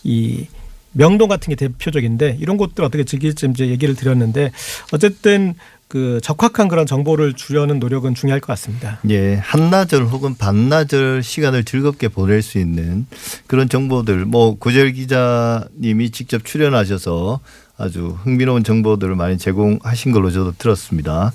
이 0.04 0.48
명동 0.94 1.28
같은 1.28 1.50
게 1.50 1.56
대표적인데 1.56 2.38
이런 2.40 2.56
곳들 2.56 2.86
어떻게 2.86 3.04
즐길지 3.04 3.48
이제 3.52 3.68
얘기를 3.68 3.96
드렸는데 3.96 4.52
어쨌든 4.94 5.56
그 5.88 6.20
적확한 6.24 6.68
그런 6.68 6.86
정보를 6.86 7.34
주려는 7.34 7.80
노력은 7.80 8.16
중요할 8.16 8.40
것 8.42 8.48
같습니다. 8.48 9.00
예, 9.10 9.36
한나절 9.36 10.06
혹은 10.06 10.36
반나절 10.36 11.22
시간을 11.22 11.64
즐겁게 11.64 12.08
보낼 12.08 12.42
수 12.42 12.58
있는 12.58 13.06
그런 13.48 13.70
정보들, 13.70 14.26
뭐 14.26 14.58
고재열 14.58 14.94
기자님이 14.94 16.10
직접 16.10 16.44
출연하셔서 16.44 17.40
아주 17.78 18.18
흥미로운 18.24 18.64
정보들을 18.64 19.16
많이 19.16 19.38
제공하신 19.38 20.12
걸로 20.12 20.32
저도 20.32 20.54
들었습니다. 20.58 21.34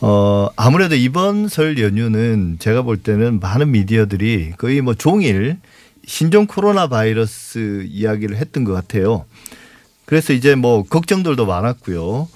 어, 0.00 0.48
아무래도 0.56 0.94
이번 0.94 1.48
설 1.48 1.78
연휴는 1.78 2.56
제가 2.58 2.82
볼 2.82 2.96
때는 2.98 3.40
많은 3.40 3.70
미디어들이 3.70 4.54
거의 4.56 4.80
뭐 4.80 4.94
종일 4.94 5.58
신종 6.06 6.46
코로나 6.46 6.88
바이러스 6.88 7.86
이야기를 7.88 8.36
했던 8.36 8.64
것 8.64 8.72
같아요. 8.72 9.24
그래서 10.04 10.32
이제 10.32 10.54
뭐 10.54 10.84
걱정들도 10.84 11.44
많았고요. 11.44 12.28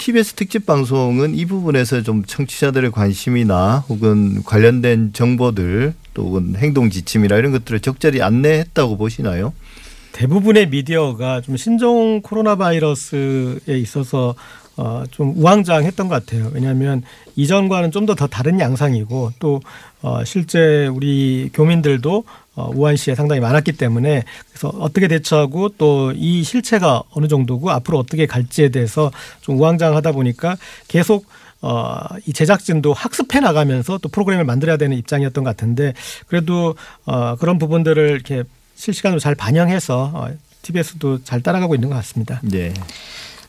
TBS 0.00 0.32
특집 0.32 0.64
방송은 0.64 1.34
이 1.34 1.44
부분에서 1.44 2.02
좀 2.02 2.24
청취자들의 2.24 2.90
관심이나 2.90 3.84
혹은 3.90 4.42
관련된 4.44 5.12
정보들 5.12 5.92
또 6.14 6.22
혹은 6.24 6.54
행동 6.56 6.88
지침이나 6.88 7.36
이런 7.36 7.52
것들을 7.52 7.80
적절히 7.80 8.22
안내했다고 8.22 8.96
보시나요? 8.96 9.52
대부분의 10.12 10.70
미디어가 10.70 11.42
좀 11.42 11.58
신종 11.58 12.22
코로나 12.22 12.56
바이러스에 12.56 13.78
있어서 13.78 14.34
어, 14.78 15.04
좀 15.10 15.34
우왕좌왕했던 15.36 16.08
것 16.08 16.24
같아요. 16.24 16.50
왜냐하면 16.54 17.02
이전과는 17.36 17.90
좀 17.90 18.06
더 18.06 18.14
더 18.14 18.26
다른 18.26 18.58
양상이고 18.58 19.32
또 19.38 19.60
어, 20.00 20.24
실제 20.24 20.86
우리 20.86 21.50
교민들도 21.52 22.24
어, 22.49 22.49
우한 22.74 22.96
시에 22.96 23.14
상당히 23.14 23.40
많았기 23.40 23.72
때문에 23.72 24.24
그래서 24.50 24.68
어떻게 24.78 25.08
대처하고 25.08 25.70
또 25.70 26.10
이 26.14 26.42
실체가 26.42 27.02
어느 27.12 27.28
정도고 27.28 27.70
앞으로 27.70 27.98
어떻게 27.98 28.26
갈지에 28.26 28.68
대해서 28.68 29.10
좀 29.40 29.58
우왕좌왕하다 29.58 30.12
보니까 30.12 30.56
계속 30.88 31.26
어, 31.62 31.98
이 32.26 32.32
제작진도 32.32 32.92
학습해 32.92 33.40
나가면서 33.40 33.98
또 33.98 34.08
프로그램을 34.08 34.44
만들어야 34.44 34.76
되는 34.76 34.96
입장이었던 34.96 35.44
것 35.44 35.50
같은데 35.50 35.92
그래도 36.26 36.74
어, 37.04 37.36
그런 37.36 37.58
부분들을 37.58 38.10
이렇게 38.10 38.44
실시간으로 38.76 39.20
잘 39.20 39.34
반영해서 39.34 40.10
어, 40.14 40.28
TBS도 40.62 41.24
잘 41.24 41.42
따라가고 41.42 41.74
있는 41.74 41.88
것 41.90 41.96
같습니다. 41.96 42.40
네. 42.42 42.72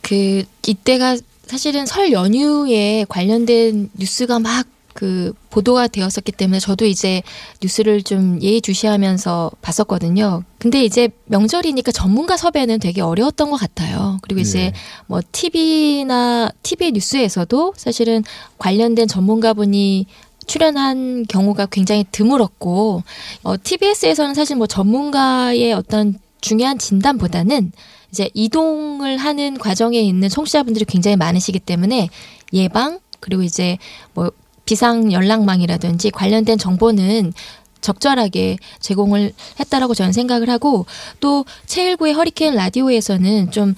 그 0.01 0.43
이때가 0.67 1.17
사실은 1.45 1.85
설 1.85 2.11
연휴에 2.11 3.05
관련된 3.07 3.89
뉴스가 3.97 4.39
막 4.39 4.65
그 5.01 5.33
보도가 5.49 5.87
되었었기 5.87 6.31
때문에 6.31 6.59
저도 6.59 6.85
이제 6.85 7.23
뉴스를 7.59 8.03
좀 8.03 8.39
예의주시하면서 8.39 9.49
봤었거든요. 9.59 10.43
근데 10.59 10.85
이제 10.85 11.09
명절이니까 11.25 11.91
전문가 11.91 12.37
섭외는 12.37 12.79
되게 12.79 13.01
어려웠던 13.01 13.49
것 13.49 13.57
같아요. 13.57 14.19
그리고 14.21 14.41
이제 14.41 14.65
네. 14.65 14.73
뭐 15.07 15.19
TV나 15.31 16.51
TV 16.61 16.91
뉴스에서도 16.91 17.73
사실은 17.77 18.23
관련된 18.59 19.07
전문가분이 19.07 20.05
출연한 20.45 21.25
경우가 21.27 21.65
굉장히 21.71 22.05
드물었고 22.11 23.01
어, 23.41 23.55
TBS에서는 23.57 24.35
사실 24.35 24.55
뭐 24.55 24.67
전문가의 24.67 25.73
어떤 25.73 26.13
중요한 26.41 26.77
진단보다는 26.77 27.71
이제 28.11 28.29
이동을 28.35 29.17
하는 29.17 29.57
과정에 29.57 29.99
있는 29.99 30.29
청취자분들이 30.29 30.85
굉장히 30.85 31.17
많으시기 31.17 31.57
때문에 31.57 32.09
예방 32.53 32.99
그리고 33.19 33.41
이제 33.43 33.77
뭐 34.13 34.31
비상 34.65 35.11
연락망이라든지 35.11 36.11
관련된 36.11 36.57
정보는 36.57 37.33
적절하게 37.81 38.57
제공을 38.79 39.33
했다라고 39.59 39.93
저는 39.95 40.13
생각을 40.13 40.49
하고 40.49 40.85
또 41.19 41.45
제1구의 41.65 42.13
허리케인 42.15 42.53
라디오에서는 42.55 43.51
좀 43.51 43.73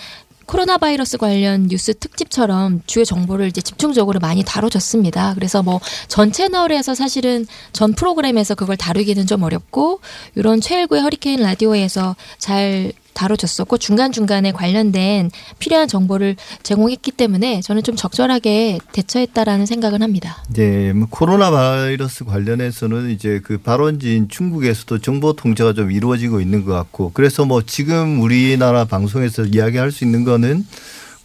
코로나 0.45 0.77
바이러스 0.77 1.17
관련 1.17 1.67
뉴스 1.69 1.93
특집처럼 1.93 2.81
주요 2.85 3.05
정보를 3.05 3.47
이제 3.47 3.61
집중적으로 3.61 4.19
많이 4.19 4.43
다뤄졌습니다. 4.43 5.35
그래서 5.35 5.63
뭐 5.63 5.79
전 6.09 6.33
채널에서 6.33 6.95
사실은 6.95 7.47
전 7.71 7.93
프로그램에서 7.93 8.53
그걸 8.53 8.75
다루기는 8.75 9.25
좀 9.25 9.41
어렵고 9.43 10.01
이런 10.35 10.59
최일구의 10.59 11.01
허리케인 11.01 11.39
라디오에서 11.41 12.17
잘 12.39 12.91
다뤄졌었고 13.13 13.77
중간중간에 13.77 14.51
관련된 14.51 15.31
필요한 15.59 15.87
정보를 15.87 16.35
제공했기 16.63 17.11
때문에 17.11 17.61
저는 17.61 17.83
좀 17.83 17.95
적절하게 17.95 18.79
대처했다라는 18.91 19.65
생각은 19.65 20.01
합니다. 20.01 20.43
네, 20.53 20.93
뭐 20.93 21.07
코로나 21.09 21.51
바이러스 21.51 22.25
관련해서는 22.25 23.09
이제 23.09 23.39
그 23.43 23.57
발원지인 23.57 24.29
중국에서도 24.29 24.99
정보 24.99 25.33
통제가 25.33 25.73
좀 25.73 25.91
이루어지고 25.91 26.41
있는 26.41 26.65
것 26.65 26.73
같고 26.73 27.11
그래서 27.13 27.45
뭐 27.45 27.61
지금 27.65 28.21
우리나라 28.21 28.85
방송에서 28.85 29.45
이야기할 29.45 29.91
수 29.91 30.03
있는 30.03 30.23
거는 30.23 30.65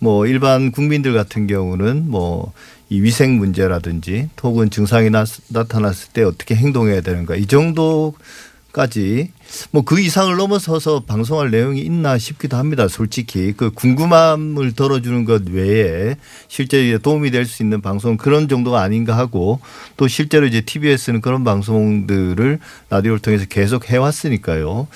뭐 0.00 0.26
일반 0.26 0.70
국민들 0.70 1.12
같은 1.12 1.46
경우는 1.46 2.08
뭐 2.08 2.52
이 2.90 3.02
위생 3.02 3.36
문제라든지 3.36 4.30
혹은 4.42 4.70
증상이 4.70 5.10
나, 5.10 5.24
나타났을 5.48 6.10
때 6.12 6.22
어떻게 6.22 6.54
행동해야 6.54 7.00
되는가 7.02 7.36
이 7.36 7.46
정도 7.46 8.14
까지 8.72 9.30
뭐 9.70 9.82
그 9.82 9.98
이상을 9.98 10.36
넘어서서 10.36 11.04
방송할 11.06 11.50
내용이 11.50 11.80
있나 11.80 12.18
싶기도 12.18 12.56
합니다. 12.58 12.86
솔직히 12.86 13.54
그 13.56 13.70
궁금함을 13.70 14.72
덜어주는 14.72 15.24
것 15.24 15.42
외에 15.48 16.16
실제 16.48 16.98
도움이 16.98 17.30
될 17.30 17.46
수 17.46 17.62
있는 17.62 17.80
방송 17.80 18.18
그런 18.18 18.46
정도가 18.48 18.82
아닌가 18.82 19.16
하고 19.16 19.60
또 19.96 20.06
실제로 20.06 20.46
이제 20.46 20.60
TBS는 20.60 21.22
그런 21.22 21.44
방송들을 21.44 22.58
라디오를 22.90 23.20
통해서 23.20 23.46
계속 23.46 23.88
해왔으니까요. 23.88 24.86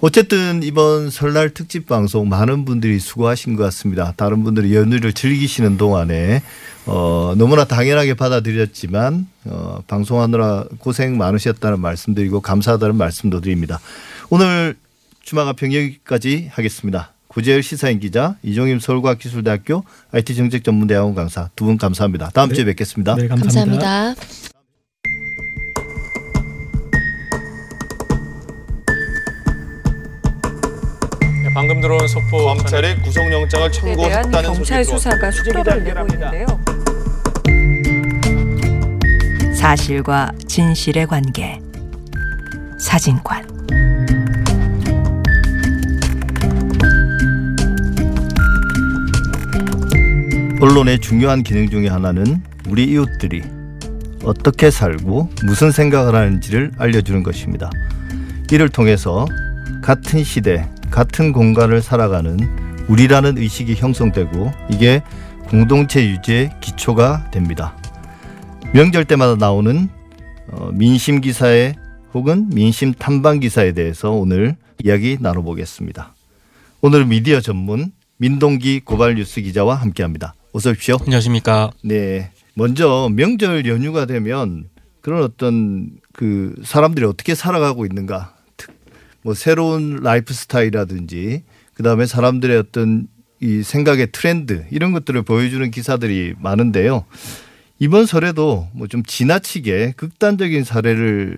어쨌든 0.00 0.62
이번 0.62 1.10
설날 1.10 1.50
특집 1.50 1.86
방송 1.86 2.28
많은 2.28 2.64
분들이 2.64 2.98
수고하신 3.00 3.56
것 3.56 3.64
같습니다. 3.64 4.12
다른 4.16 4.44
분들이 4.44 4.74
연휴를 4.76 5.12
즐기시는 5.14 5.78
동안에 5.78 6.42
어, 6.86 7.34
너무나 7.36 7.64
당연하게 7.64 8.14
받아들였지만 8.14 9.26
어, 9.46 9.82
방송하느라 9.86 10.64
고생 10.78 11.16
많으셨다는 11.18 11.80
말씀드리고 11.80 12.40
감사하다는 12.40 12.96
말씀도 12.96 13.40
드립니다. 13.40 13.80
오늘 14.30 14.76
주마가평 15.22 15.72
여기까지 15.74 16.48
하겠습니다. 16.52 17.12
구재열 17.28 17.62
시사인 17.62 18.00
기자, 18.00 18.36
이종임 18.42 18.78
서울과학기술대학교 18.80 19.84
IT정책전문대학원 20.12 21.14
강사 21.14 21.50
두 21.56 21.66
분 21.66 21.76
감사합니다. 21.76 22.30
다음 22.32 22.52
주에 22.52 22.64
뵙겠습니다. 22.64 23.14
네, 23.16 23.28
감사합니다. 23.28 23.82
감사합니다. 23.82 24.55
방금 31.56 31.80
들어온 31.80 32.06
속보 32.06 32.36
검찰이 32.36 33.00
구속영장을 33.00 33.72
청구했다는 33.72 34.52
경찰 34.52 34.84
수사가 34.84 35.30
속도를 35.30 35.84
내고 35.84 36.06
있는데요. 36.12 36.46
사실과 39.54 40.30
진실의 40.46 41.06
관계. 41.06 41.58
사진관. 42.78 43.48
언론의 50.60 50.98
중요한 50.98 51.42
기능 51.42 51.70
중에 51.70 51.88
하나는 51.88 52.42
우리 52.68 52.84
이웃들이 52.84 53.42
어떻게 54.24 54.70
살고 54.70 55.30
무슨 55.46 55.70
생각을 55.70 56.14
하는지를 56.14 56.72
알려주는 56.76 57.22
것입니다. 57.22 57.70
이를 58.52 58.68
통해서 58.68 59.24
같은 59.80 60.22
시대, 60.22 60.68
같은 60.90 61.32
공간을 61.32 61.82
살아가는 61.82 62.38
우리라는 62.88 63.38
의식이 63.38 63.74
형성되고 63.74 64.52
이게 64.70 65.02
공동체 65.48 66.08
유지의 66.08 66.52
기초가 66.60 67.30
됩니다. 67.30 67.76
명절 68.72 69.04
때마다 69.04 69.36
나오는 69.36 69.88
어, 70.48 70.70
민심 70.72 71.20
기사에 71.20 71.74
혹은 72.14 72.48
민심 72.50 72.92
탐방 72.92 73.40
기사에 73.40 73.72
대해서 73.72 74.10
오늘 74.10 74.56
이야기 74.82 75.18
나눠보겠습니다. 75.20 76.14
오늘 76.80 77.04
미디어 77.04 77.40
전문 77.40 77.92
민동기 78.18 78.80
고발 78.80 79.16
뉴스 79.16 79.40
기자와 79.40 79.74
함께합니다. 79.74 80.34
어서 80.52 80.70
오십시오. 80.70 80.96
안녕하십니까. 81.00 81.70
네. 81.82 82.30
먼저 82.54 83.10
명절 83.12 83.66
연휴가 83.66 84.06
되면 84.06 84.68
그런 85.02 85.22
어떤 85.22 85.90
그 86.12 86.54
사람들이 86.64 87.04
어떻게 87.04 87.34
살아가고 87.34 87.84
있는가. 87.84 88.35
특- 89.26 89.28
뭐 89.28 89.34
새로운 89.34 89.96
라이프 90.02 90.32
스타일이라든지 90.32 91.42
그다음에 91.74 92.06
사람들의 92.06 92.56
어떤 92.58 93.08
이 93.40 93.62
생각의 93.62 94.08
트렌드 94.12 94.64
이런 94.70 94.92
것들을 94.92 95.20
보여주는 95.22 95.68
기사들이 95.70 96.34
많은데요. 96.38 97.04
이번 97.80 98.06
설에도 98.06 98.68
뭐 98.72 98.86
좀 98.88 99.02
지나치게 99.02 99.94
극단적인 99.96 100.64
사례를 100.64 101.36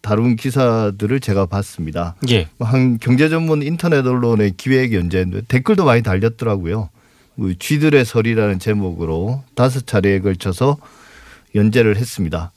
다룬 0.00 0.34
기사들을 0.36 1.20
제가 1.20 1.46
봤습니다. 1.46 2.16
예. 2.30 2.48
한 2.60 2.98
경제 2.98 3.28
전문 3.28 3.62
인터넷 3.62 4.04
언론의 4.06 4.54
기획 4.56 4.92
연재인데 4.94 5.42
댓글도 5.48 5.84
많이 5.84 6.02
달렸더라고요. 6.02 6.88
뭐 7.34 7.52
쥐들의 7.58 8.04
설이라는 8.04 8.58
제목으로 8.58 9.44
다섯 9.54 9.86
차례에 9.86 10.20
걸쳐서 10.20 10.78
연재를 11.54 11.96
했습니다. 11.96 12.52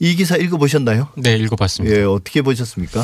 이 0.00 0.14
기사 0.16 0.36
읽어보셨나요? 0.36 1.08
네, 1.16 1.36
읽어봤습니다. 1.36 1.96
예, 1.96 2.02
어떻게 2.02 2.42
보셨습니까? 2.42 3.02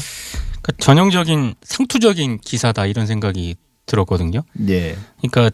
그러니까 0.70 0.84
전형적인 0.84 1.54
상투적인 1.62 2.38
기사다 2.40 2.86
이런 2.86 3.06
생각이 3.06 3.56
들었거든요. 3.86 4.42
예. 4.68 4.96
그러니까 5.20 5.50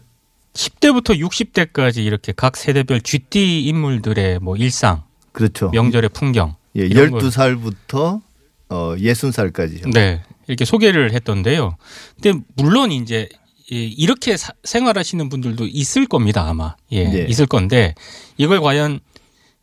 10대부터 0.53 1.19
60대까지 1.19 1.97
이렇게 2.05 2.33
각 2.35 2.57
세대별 2.57 3.01
쥐띠 3.01 3.63
인물들의 3.67 4.39
뭐 4.39 4.55
일상, 4.55 5.03
그렇죠. 5.31 5.69
명절의 5.69 6.09
풍경, 6.11 6.55
예, 6.77 6.81
이런 6.85 7.11
걸- 7.11 7.21
12살부터 7.21 8.21
어, 8.69 8.95
60살까지요. 8.97 9.91
네, 9.93 10.23
이렇게 10.47 10.65
소개를 10.65 11.13
했던데요. 11.13 11.77
근데 12.21 12.39
물론 12.55 12.91
이제 12.91 13.29
이- 13.69 13.93
이렇게 13.97 14.35
사- 14.37 14.53
생활하시는 14.63 15.29
분들도 15.29 15.67
있을 15.67 16.07
겁니다, 16.07 16.47
아마. 16.47 16.75
예, 16.91 17.03
네. 17.07 17.25
있을 17.29 17.45
건데 17.45 17.93
이걸 18.37 18.59
과연 18.61 18.99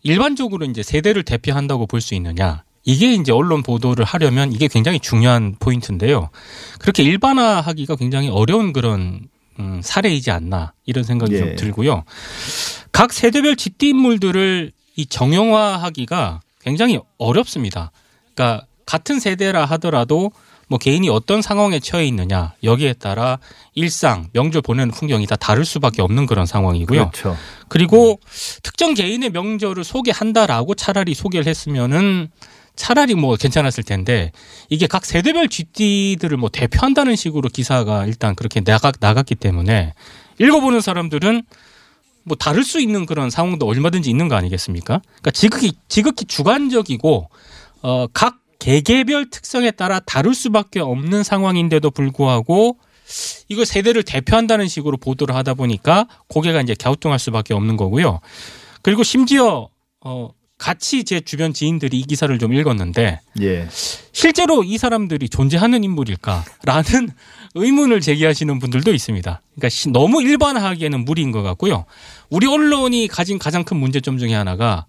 일반적으로 0.02 0.64
이제 0.66 0.82
세대를 0.82 1.22
대표한다고 1.24 1.86
볼 1.86 2.00
수 2.00 2.14
있느냐? 2.14 2.64
이게 2.84 3.14
이제 3.14 3.32
언론 3.32 3.62
보도를 3.62 4.04
하려면 4.04 4.52
이게 4.52 4.68
굉장히 4.68 5.00
중요한 5.00 5.56
포인트인데요. 5.58 6.28
그렇게 6.78 7.02
일반화하기가 7.02 7.96
굉장히 7.96 8.28
어려운 8.28 8.72
그런 8.72 9.28
음, 9.58 9.80
사례이지 9.82 10.30
않나 10.30 10.72
이런 10.84 11.04
생각이 11.04 11.34
예. 11.34 11.38
좀 11.38 11.56
들고요. 11.56 12.04
각 12.92 13.12
세대별 13.12 13.56
쥐띠 13.56 13.90
인물들을 13.90 14.72
이 14.96 15.06
정형화하기가 15.06 16.40
굉장히 16.60 17.00
어렵습니다. 17.18 17.90
그러니까 18.34 18.66
같은 18.86 19.20
세대라 19.20 19.64
하더라도 19.64 20.30
뭐 20.66 20.78
개인이 20.78 21.08
어떤 21.08 21.42
상황에 21.42 21.78
처해 21.78 22.06
있느냐 22.06 22.54
여기에 22.62 22.94
따라 22.94 23.38
일상 23.74 24.28
명절 24.32 24.62
보내는 24.62 24.92
풍경이 24.92 25.26
다 25.26 25.36
다를 25.36 25.64
수밖에 25.64 26.02
없는 26.02 26.26
그런 26.26 26.46
상황이고요. 26.46 27.10
그렇죠. 27.10 27.36
그리고 27.68 28.18
특정 28.62 28.94
개인의 28.94 29.30
명절을 29.30 29.84
소개한다라고 29.84 30.74
차라리 30.74 31.14
소개를 31.14 31.46
했으면은 31.46 32.30
차라리 32.76 33.14
뭐 33.14 33.36
괜찮았을 33.36 33.84
텐데 33.84 34.32
이게 34.68 34.86
각 34.86 35.04
세대별 35.04 35.48
쥐띠들을 35.48 36.36
뭐 36.36 36.48
대표한다는 36.48 37.16
식으로 37.16 37.48
기사가 37.48 38.06
일단 38.06 38.34
그렇게 38.34 38.60
나가, 38.60 38.92
나갔기 38.98 39.36
때문에 39.36 39.94
읽어보는 40.38 40.80
사람들은 40.80 41.42
뭐 42.24 42.36
다를 42.36 42.64
수 42.64 42.80
있는 42.80 43.06
그런 43.06 43.30
상황도 43.30 43.66
얼마든지 43.66 44.10
있는 44.10 44.28
거 44.28 44.34
아니겠습니까? 44.34 45.00
그러니까 45.04 45.30
지극히 45.30 45.72
지극히 45.88 46.24
주관적이고 46.24 47.28
어, 47.82 48.06
각 48.12 48.38
개개별 48.58 49.28
특성에 49.30 49.70
따라 49.70 50.00
다를 50.00 50.34
수밖에 50.34 50.80
없는 50.80 51.22
상황인데도 51.22 51.90
불구하고 51.90 52.78
이걸 53.48 53.66
세대를 53.66 54.02
대표한다는 54.02 54.68
식으로 54.68 54.96
보도를 54.96 55.34
하다 55.34 55.54
보니까 55.54 56.06
고개가 56.28 56.62
이제 56.62 56.74
갸우뚱할 56.74 57.18
수밖에 57.18 57.52
없는 57.52 57.76
거고요. 57.76 58.20
그리고 58.82 59.02
심지어 59.02 59.68
어 60.00 60.30
같이 60.64 61.04
제 61.04 61.20
주변 61.20 61.52
지인들이 61.52 61.98
이 61.98 62.02
기사를 62.04 62.36
좀 62.38 62.52
읽었는데 62.54 63.20
예. 63.40 63.68
실제로 64.12 64.62
이 64.62 64.78
사람들이 64.78 65.28
존재하는 65.28 65.82
인물일까라는 65.84 67.10
의문을 67.56 68.00
제기하시는 68.00 68.58
분들도 68.60 68.92
있습니다. 68.92 69.42
그러니까 69.54 69.68
시- 69.68 69.90
너무 69.90 70.22
일반화하기에는 70.22 71.04
무리인 71.04 71.32
것 71.32 71.42
같고요. 71.42 71.84
우리 72.30 72.46
언론이 72.46 73.08
가진 73.08 73.38
가장 73.38 73.64
큰 73.64 73.76
문제점 73.78 74.18
중에 74.18 74.32
하나가 74.34 74.86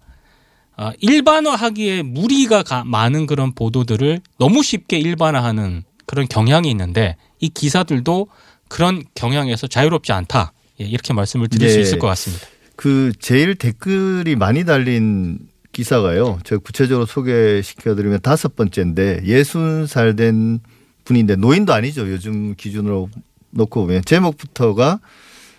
아, 0.76 0.92
일반화하기에 1.00 2.02
무리가 2.02 2.62
가- 2.62 2.84
많은 2.84 3.26
그런 3.26 3.52
보도들을 3.54 4.20
너무 4.38 4.62
쉽게 4.62 4.98
일반화하는 4.98 5.82
그런 6.06 6.28
경향이 6.28 6.70
있는데 6.70 7.16
이 7.40 7.48
기사들도 7.48 8.28
그런 8.68 9.02
경향에서 9.14 9.66
자유롭지 9.66 10.12
않다. 10.12 10.52
예, 10.80 10.84
이렇게 10.84 11.12
말씀을 11.12 11.48
드릴 11.48 11.70
수 11.70 11.78
예. 11.78 11.82
있을 11.82 11.98
것 11.98 12.06
같습니다. 12.08 12.46
그 12.76 13.12
제일 13.18 13.54
댓글이 13.54 14.36
많이 14.36 14.64
달린 14.64 15.38
기사가요. 15.76 16.38
제가 16.44 16.62
구체적으로 16.62 17.04
소개시켜드리면 17.04 18.20
다섯 18.22 18.56
번째인데 18.56 19.22
예순 19.26 19.86
살 19.86 20.16
된 20.16 20.60
분인데 21.04 21.36
노인도 21.36 21.74
아니죠. 21.74 22.10
요즘 22.10 22.54
기준으로 22.54 23.10
놓고 23.50 23.82
보면 23.82 24.02
제목부터가 24.06 25.00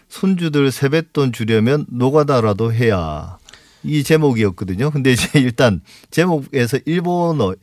손주들 0.09 0.71
세뱃돈 0.71 1.33
주려면 1.33 1.85
노가다라도 1.89 2.73
해야 2.73 3.37
이 3.83 4.03
제목이었거든요. 4.03 4.89
근데 4.89 5.11
이제 5.13 5.27
일단 5.39 5.81
제목에서 6.09 6.79
일본어를 6.85 7.57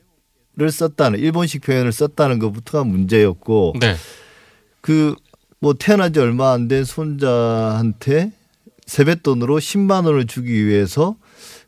썼다는 0.71 1.19
일본식 1.19 1.63
표현을 1.63 1.91
썼다는 1.91 2.39
것부터가 2.39 2.85
문제였고 2.85 3.75
네. 3.81 3.97
그뭐 4.81 5.75
태어난 5.81 6.13
지 6.13 6.21
얼마 6.21 6.53
안 6.53 6.69
된 6.69 6.85
손자한테 6.85 8.31
세뱃돈으로 8.87 9.59
10만 9.59 10.07
원을 10.07 10.27
주기 10.27 10.65
위해서 10.67 11.17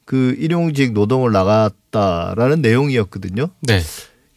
그 0.06 0.36
일용직 0.38 0.92
노동을 0.92 1.32
나갔다라는 1.32 2.62
내용이었거든요. 2.62 3.48
네. 3.60 3.82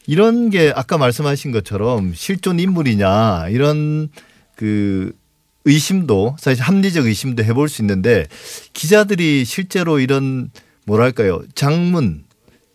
이런 0.07 0.49
게 0.49 0.73
아까 0.75 0.97
말씀하신 0.97 1.51
것처럼 1.51 2.13
실존 2.15 2.59
인물이냐 2.59 3.49
이런 3.49 4.09
그 4.55 5.13
의심도 5.65 6.35
사실 6.39 6.63
합리적 6.63 7.05
의심도 7.05 7.43
해볼 7.43 7.69
수 7.69 7.83
있는데 7.83 8.25
기자들이 8.73 9.45
실제로 9.45 9.99
이런 9.99 10.49
뭐랄까요 10.85 11.43
장문 11.53 12.23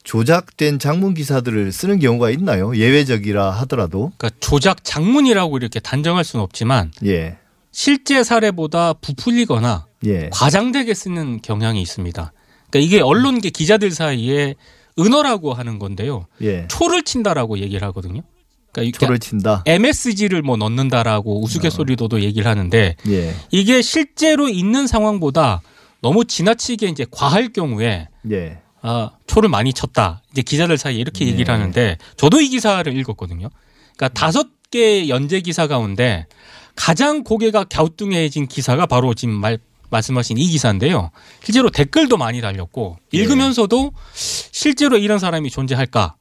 조작된 0.04 0.78
장문 0.78 1.14
기사들을 1.14 1.72
쓰는 1.72 1.98
경우가 1.98 2.30
있나요? 2.30 2.76
예외적이라 2.76 3.50
하더라도 3.50 4.12
그러니까 4.16 4.38
조작 4.38 4.84
장문이라고 4.84 5.56
이렇게 5.56 5.80
단정할 5.80 6.22
수는 6.22 6.44
없지만 6.44 6.92
예. 7.04 7.38
실제 7.72 8.22
사례보다 8.22 8.92
부풀리거나 8.92 9.86
예. 10.06 10.28
과장되게 10.30 10.94
쓰는 10.94 11.42
경향이 11.42 11.82
있습니다. 11.82 12.32
그러니까 12.74 12.78
이게 12.78 13.00
언론계 13.00 13.50
기자들 13.50 13.92
사이에 13.92 14.56
은어라고 14.98 15.54
하는 15.54 15.78
건데요. 15.78 16.26
예. 16.42 16.66
초를 16.68 17.04
친다라고 17.04 17.58
얘기를 17.58 17.86
하거든요. 17.88 18.22
그러니까 18.72 18.98
초를 18.98 19.20
친다. 19.20 19.62
MSG를 19.64 20.42
뭐 20.42 20.56
넣는다라고 20.56 21.40
우스갯소리로도 21.42 22.22
얘기를 22.22 22.48
하는데 22.48 22.96
예. 23.06 23.34
이게 23.52 23.80
실제로 23.80 24.48
있는 24.48 24.88
상황보다 24.88 25.62
너무 26.00 26.24
지나치게 26.24 26.88
이제 26.88 27.06
과할 27.10 27.52
경우에 27.52 28.08
예. 28.32 28.58
아, 28.82 29.10
초를 29.28 29.48
많이 29.48 29.72
쳤다. 29.72 30.22
이제 30.32 30.42
기자들 30.42 30.76
사이에 30.76 30.98
이렇게 30.98 31.26
얘기를 31.26 31.44
네. 31.44 31.52
하는데 31.52 31.98
저도 32.16 32.40
이 32.40 32.48
기사를 32.48 32.94
읽었거든요. 32.94 33.48
그러니까 33.96 34.08
다섯 34.08 34.48
개 34.70 35.08
연재 35.08 35.40
기사 35.40 35.68
가운데 35.68 36.26
가장 36.74 37.22
고개가 37.22 37.64
갸우뚱해진 37.64 38.48
기사가 38.48 38.86
바로 38.86 39.14
지금 39.14 39.34
말 39.34 39.58
말씀하신 39.90 40.38
이 40.38 40.46
기사인데요. 40.48 41.10
실제로 41.42 41.70
댓글도 41.70 42.16
많이 42.16 42.40
달렸고 42.40 42.98
읽으면서도 43.12 43.92
실제로 44.14 44.98
이런 44.98 45.18
사람이 45.18 45.50
존재할까? 45.50 46.16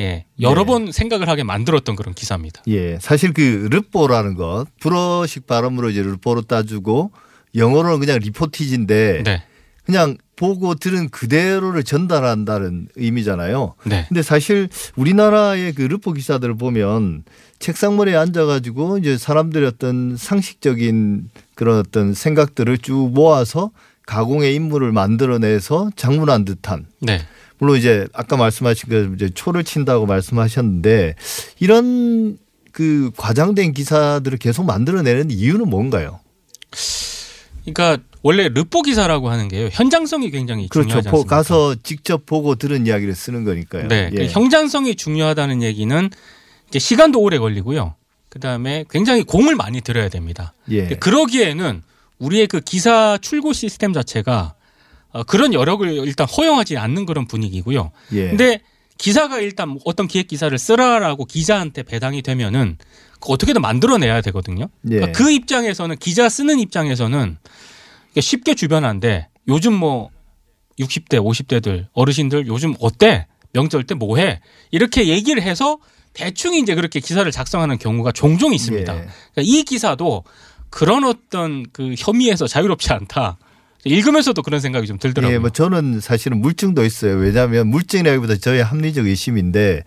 예, 0.00 0.26
여러 0.40 0.62
네. 0.62 0.66
번 0.66 0.92
생각을 0.92 1.28
하게 1.28 1.42
만들었던 1.42 1.96
그런 1.96 2.14
기사입니다. 2.14 2.62
예, 2.68 2.98
사실 3.00 3.32
그 3.32 3.68
르뽀라는 3.70 4.34
것 4.34 4.66
불어식 4.80 5.46
발음으로 5.46 5.90
이제 5.90 6.02
르뽀로 6.02 6.42
따주고 6.42 7.10
영어로는 7.56 7.98
그냥 7.98 8.18
리포티지인데 8.20 9.22
네. 9.24 9.42
그냥 9.84 10.16
보고 10.36 10.76
들은 10.76 11.08
그대로를 11.08 11.82
전달한다는 11.82 12.88
의미잖아요. 12.94 13.74
네. 13.86 14.04
근데 14.08 14.22
사실 14.22 14.68
우리나라의 14.94 15.72
그 15.72 15.82
르포 15.82 16.12
기사들을 16.12 16.56
보면 16.56 17.24
책상머리에 17.58 18.14
앉아가지고 18.14 18.98
이제 18.98 19.18
사람들의 19.18 19.66
어떤 19.66 20.16
상식적인 20.16 21.30
그런 21.58 21.80
어떤 21.80 22.14
생각들을 22.14 22.78
쭉 22.78 23.10
모아서 23.12 23.72
가공의 24.06 24.54
인물을 24.54 24.92
만들어내서 24.92 25.90
장문한 25.96 26.44
듯한 26.44 26.86
네. 27.00 27.18
물론 27.58 27.76
이제 27.76 28.06
아까 28.12 28.36
말씀하신 28.36 28.88
그 28.88 29.12
이제 29.16 29.28
초를 29.34 29.64
친다고 29.64 30.06
말씀하셨는데 30.06 31.16
이런 31.58 32.38
그 32.70 33.10
과장된 33.16 33.72
기사들을 33.72 34.38
계속 34.38 34.66
만들어내는 34.66 35.32
이유는 35.32 35.68
뭔가요? 35.68 36.20
그러니까 37.64 37.98
원래 38.22 38.48
르포 38.48 38.82
기사라고 38.82 39.28
하는 39.28 39.48
게요. 39.48 39.68
현장성이 39.72 40.30
굉장히 40.30 40.68
그렇죠. 40.68 40.88
중요하지 40.90 41.08
보- 41.08 41.16
않습니까? 41.16 41.36
가서 41.36 41.74
직접 41.82 42.24
보고 42.24 42.54
들은 42.54 42.86
이야기를 42.86 43.16
쓰는 43.16 43.42
거니까요. 43.42 43.88
네. 43.88 44.10
예. 44.12 44.16
그 44.16 44.26
형장성이 44.26 44.94
중요하다는 44.94 45.62
얘기는 45.64 46.10
이제 46.68 46.78
시간도 46.78 47.20
오래 47.20 47.38
걸리고요. 47.38 47.96
그다음에 48.28 48.84
굉장히 48.90 49.22
공을 49.22 49.54
많이 49.56 49.80
들여야 49.80 50.08
됩니다. 50.08 50.52
예. 50.70 50.88
그러기에는 50.88 51.82
우리의 52.18 52.46
그 52.46 52.60
기사 52.60 53.18
출고 53.20 53.52
시스템 53.52 53.92
자체가 53.92 54.54
어, 55.10 55.22
그런 55.24 55.54
여력을 55.54 55.88
일단 56.06 56.26
허용하지 56.26 56.76
않는 56.76 57.06
그런 57.06 57.26
분위기고요. 57.26 57.90
예. 58.12 58.28
근데 58.28 58.60
기사가 58.98 59.38
일단 59.38 59.78
어떤 59.84 60.08
기획 60.08 60.28
기사를 60.28 60.56
쓰라라고 60.58 61.24
기자한테 61.24 61.82
배당이 61.84 62.20
되면은 62.22 62.76
그 63.20 63.32
어떻게든 63.32 63.62
만들어내야 63.62 64.20
되거든요. 64.22 64.68
예. 64.90 64.96
그러니까 64.96 65.12
그 65.18 65.30
입장에서는 65.30 65.96
기자 65.96 66.28
쓰는 66.28 66.58
입장에서는 66.60 67.38
쉽게 68.20 68.54
주변한데 68.54 69.28
요즘 69.48 69.72
뭐 69.74 70.10
60대, 70.80 71.14
50대들 71.18 71.86
어르신들 71.92 72.46
요즘 72.46 72.74
어때? 72.80 73.26
명절 73.54 73.84
때 73.84 73.94
뭐 73.94 74.18
해? 74.18 74.40
이렇게 74.70 75.08
얘기를 75.08 75.42
해서 75.42 75.78
대충 76.18 76.54
이제 76.54 76.74
그렇게 76.74 77.00
기사를 77.00 77.30
작성하는 77.30 77.78
경우가 77.78 78.12
종종 78.12 78.52
있습니다. 78.52 78.92
예. 78.92 78.98
그러니까 78.98 79.12
이 79.38 79.62
기사도 79.62 80.24
그런 80.70 81.04
어떤 81.04 81.64
그 81.72 81.94
혐의에서 81.96 82.46
자유롭지 82.46 82.92
않다. 82.92 83.38
읽으면서도 83.84 84.42
그런 84.42 84.60
생각이 84.60 84.86
좀 84.88 84.98
들더라고요. 84.98 85.34
예, 85.34 85.38
뭐 85.38 85.50
저는 85.50 86.00
사실은 86.00 86.40
물증도 86.40 86.84
있어요. 86.84 87.14
왜냐하면 87.16 87.68
물증이라기보다 87.68 88.36
저의 88.36 88.62
합리적 88.64 89.06
의심인데 89.06 89.84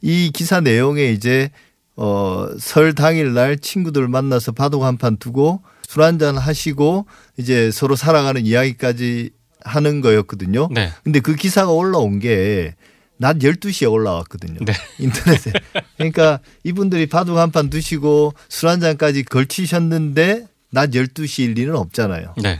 이 0.00 0.30
기사 0.32 0.60
내용에 0.60 1.10
이제 1.12 1.50
어, 1.96 2.46
설 2.58 2.94
당일 2.94 3.34
날 3.34 3.58
친구들 3.58 4.08
만나서 4.08 4.52
바둑 4.52 4.82
한 4.82 4.96
판 4.98 5.16
두고 5.18 5.62
술 5.86 6.02
한잔 6.02 6.36
하시고 6.38 7.06
이제 7.36 7.70
서로 7.70 7.94
살아가는 7.96 8.44
이야기까지 8.44 9.30
하는 9.62 10.00
거였거든요. 10.00 10.68
네. 10.72 10.90
근데 11.04 11.20
그 11.20 11.34
기사가 11.34 11.70
올라온 11.72 12.18
게 12.18 12.74
낮 13.18 13.38
12시에 13.38 13.90
올라왔거든요. 13.90 14.58
네. 14.64 14.72
인터넷에. 14.98 15.52
그러니까 15.96 16.40
이분들이 16.64 17.06
바둑 17.06 17.38
한판 17.38 17.70
드시고 17.70 18.34
술 18.48 18.68
한 18.68 18.80
잔까지 18.80 19.22
걸치셨는데 19.24 20.46
낮 20.70 20.90
12시일 20.90 21.54
리는 21.54 21.74
없잖아요. 21.76 22.34
네. 22.42 22.58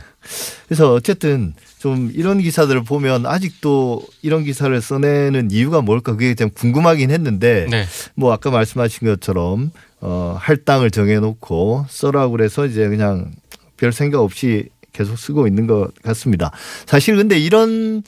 그래서 0.67 0.93
어쨌든 0.93 1.53
좀 1.79 2.11
이런 2.13 2.39
기사들을 2.41 2.83
보면 2.83 3.25
아직도 3.25 4.01
이런 4.21 4.43
기사를 4.43 4.79
써내는 4.81 5.51
이유가 5.51 5.81
뭘까 5.81 6.13
그게 6.13 6.33
좀 6.33 6.49
궁금하긴 6.49 7.11
했는데 7.11 7.67
네. 7.69 7.85
뭐 8.15 8.33
아까 8.33 8.49
말씀하신 8.49 9.07
것처럼 9.07 9.71
어 9.99 10.37
할당을 10.39 10.91
정해놓고 10.91 11.85
써라고 11.89 12.31
그래서 12.31 12.65
이제 12.65 12.87
그냥 12.87 13.31
별 13.77 13.91
생각 13.93 14.21
없이 14.21 14.69
계속 14.93 15.17
쓰고 15.19 15.45
있는 15.47 15.67
것 15.67 15.91
같습니다. 16.01 16.51
사실 16.87 17.15
근데 17.15 17.37
이런 17.37 18.01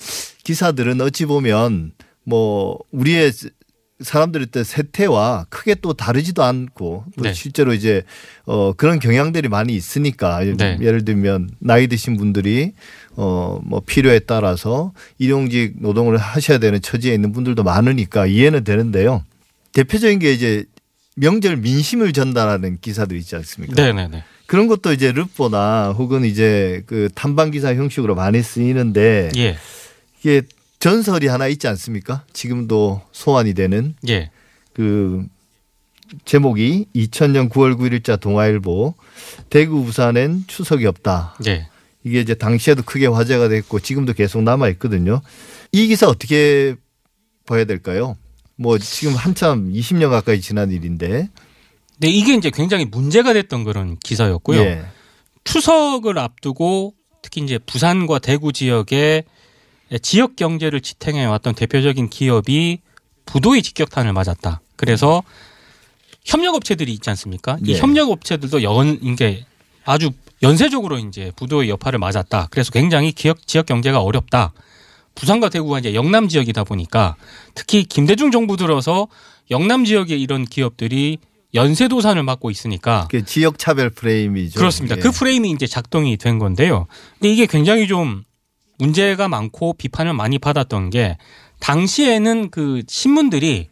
기사들은 0.44 1.00
어찌 1.02 1.26
보면 1.26 1.92
뭐 2.30 2.78
우리의 2.92 3.32
사람들의 4.02 4.48
때 4.48 4.64
세태와 4.64 5.48
크게 5.50 5.76
또 5.82 5.94
다르지도 5.94 6.44
않고 6.44 7.06
또 7.18 7.24
네. 7.24 7.34
실제로 7.34 7.74
이제 7.74 8.04
어 8.46 8.72
그런 8.74 9.00
경향들이 9.00 9.50
많이 9.50 9.76
있으니까 9.76 10.40
네. 10.58 10.78
예를 10.80 11.04
들면 11.04 11.50
나이 11.60 11.88
드신 11.88 12.16
분들이 12.16 12.74
어뭐 13.16 13.82
필요에 13.86 14.20
따라서 14.20 14.94
일용직 15.18 15.82
노동을 15.82 16.18
하셔야 16.18 16.60
되는 16.60 16.82
처지에 16.82 17.14
있는 17.14 17.34
분들도 17.34 17.64
많으니까 17.64 18.26
이해는 18.28 18.64
되는데요. 18.64 19.26
대표적인 19.74 20.20
게 20.20 20.32
이제 20.32 20.64
명절 21.16 21.58
민심을 21.58 22.14
전달하는 22.14 22.78
기사들 22.80 23.18
있지 23.18 23.36
않습니까? 23.36 23.74
네네네. 23.76 24.24
그런 24.46 24.68
것도 24.68 24.94
이제 24.94 25.12
르포나 25.12 25.92
혹은 25.92 26.24
이제 26.24 26.84
그 26.86 27.10
탐방 27.14 27.52
기사 27.52 27.76
형식으로 27.76 28.16
많이 28.16 28.42
쓰이는데 28.42 29.30
예. 29.36 29.58
이게 30.20 30.42
전설이 30.80 31.28
하나 31.28 31.48
있지 31.48 31.68
않습니까? 31.68 32.26
지금도 32.34 33.02
소환이 33.12 33.54
되는 33.54 33.96
예. 34.08 34.32
그 34.74 35.26
제목이 36.26 36.88
2000년 36.96 37.50
9월 37.50 37.78
9일자 37.78 38.20
동아일보 38.20 38.96
대구 39.50 39.84
부산엔 39.84 40.46
추석이 40.48 40.86
없다. 40.86 41.36
예. 41.48 41.68
이게 42.04 42.22
이제 42.22 42.34
당시에도 42.34 42.82
크게 42.84 43.08
화제가 43.08 43.50
됐고 43.50 43.82
지금도 43.82 44.14
계속 44.14 44.42
남아 44.42 44.70
있거든요. 44.70 45.22
이 45.72 45.88
기사 45.88 46.08
어떻게 46.08 46.76
봐야 47.46 47.66
될까요? 47.66 48.16
뭐 48.56 48.78
지금 48.78 49.16
한참 49.16 49.72
20년 49.72 50.10
가까이 50.10 50.40
지난 50.42 50.72
일인데. 50.72 51.30
네, 52.00 52.08
이게 52.08 52.34
이제 52.36 52.50
굉장히 52.50 52.86
문제가 52.86 53.34
됐던 53.34 53.66
그런 53.66 53.98
기사였고요. 53.98 54.62
예. 54.62 54.86
추석을 55.44 56.18
앞두고 56.18 56.94
특히 57.22 57.42
이제 57.42 57.58
부산과 57.58 58.20
대구 58.20 58.54
지역의 58.54 59.26
지역 60.02 60.36
경제를 60.36 60.82
지탱해 60.82 61.26
왔던 61.26 61.56
대표적인 61.56 62.10
기업이 62.10 62.80
부도의 63.26 63.62
직격탄을 63.64 64.14
맞았다. 64.14 64.62
그래서 64.76 65.24
협력업체들이 66.26 66.92
있지 66.94 67.10
않습니까? 67.10 67.58
이 67.64 67.74
예. 67.74 67.78
협력업체들도 67.78 68.64
연 68.64 69.00
이게 69.02 69.46
아주 69.86 70.12
연쇄적으로 70.42 70.98
이제 71.00 71.32
부도의 71.36 71.70
여파를 71.70 72.00
맞았다. 72.00 72.48
그래서 72.52 72.72
굉장히 72.72 73.12
기업 73.12 73.46
지역 73.48 73.66
경제가 73.66 74.02
어렵다. 74.02 74.54
부산과 75.16 75.50
대구가 75.50 75.80
이제 75.80 75.94
영남 75.94 76.28
지역이다 76.28 76.64
보니까 76.64 77.16
특히 77.56 77.84
김대중 77.84 78.32
정부 78.32 78.56
들어서 78.58 79.08
영남 79.52 79.84
지역의 79.84 80.22
이런 80.22 80.46
기업들이 80.46 81.18
연쇄도산을 81.54 82.24
맞고 82.24 82.52
있으니까 82.52 83.08
그 83.10 83.26
지역 83.26 83.58
차별 83.58 83.90
프레임이죠. 83.90 84.60
그렇습니다. 84.60 84.96
예. 84.96 85.00
그 85.02 85.12
프레임이 85.12 85.50
이제 85.52 85.66
작동이 85.66 86.16
된 86.18 86.38
건데요. 86.38 86.86
근데 87.14 87.34
이게 87.34 87.48
굉장히 87.48 87.88
좀 87.88 88.24
문제가 88.80 89.28
많고 89.28 89.74
비판을 89.74 90.14
많이 90.14 90.40
받았던 90.40 90.90
게 90.90 91.18
당시에는 91.60 92.50
그 92.50 92.82
신문들이 92.88 93.68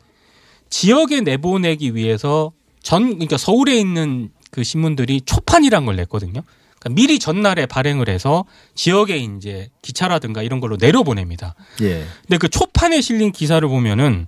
지역에 0.70 1.22
내보내기 1.22 1.96
위해서 1.96 2.52
전 2.84 3.06
그러니까 3.14 3.38
서울에 3.38 3.80
있는 3.80 4.30
그 4.52 4.64
신문들이 4.64 5.22
초판이란 5.22 5.86
걸 5.86 5.96
냈거든요. 5.96 6.42
그러니까 6.80 6.90
미리 6.90 7.20
전날에 7.20 7.66
발행을 7.66 8.10
해서 8.10 8.46
지역에 8.76 9.18
이제 9.18 9.70
기차라든가 9.82 10.44
이런 10.44 10.60
걸로 10.60 10.78
내려보냅니다. 10.80 11.56
예. 11.82 12.06
근데 12.22 12.38
그 12.38 12.50
초판에 12.50 13.02
실린 13.02 13.32
기사를 13.32 13.68
보면은 13.68 14.28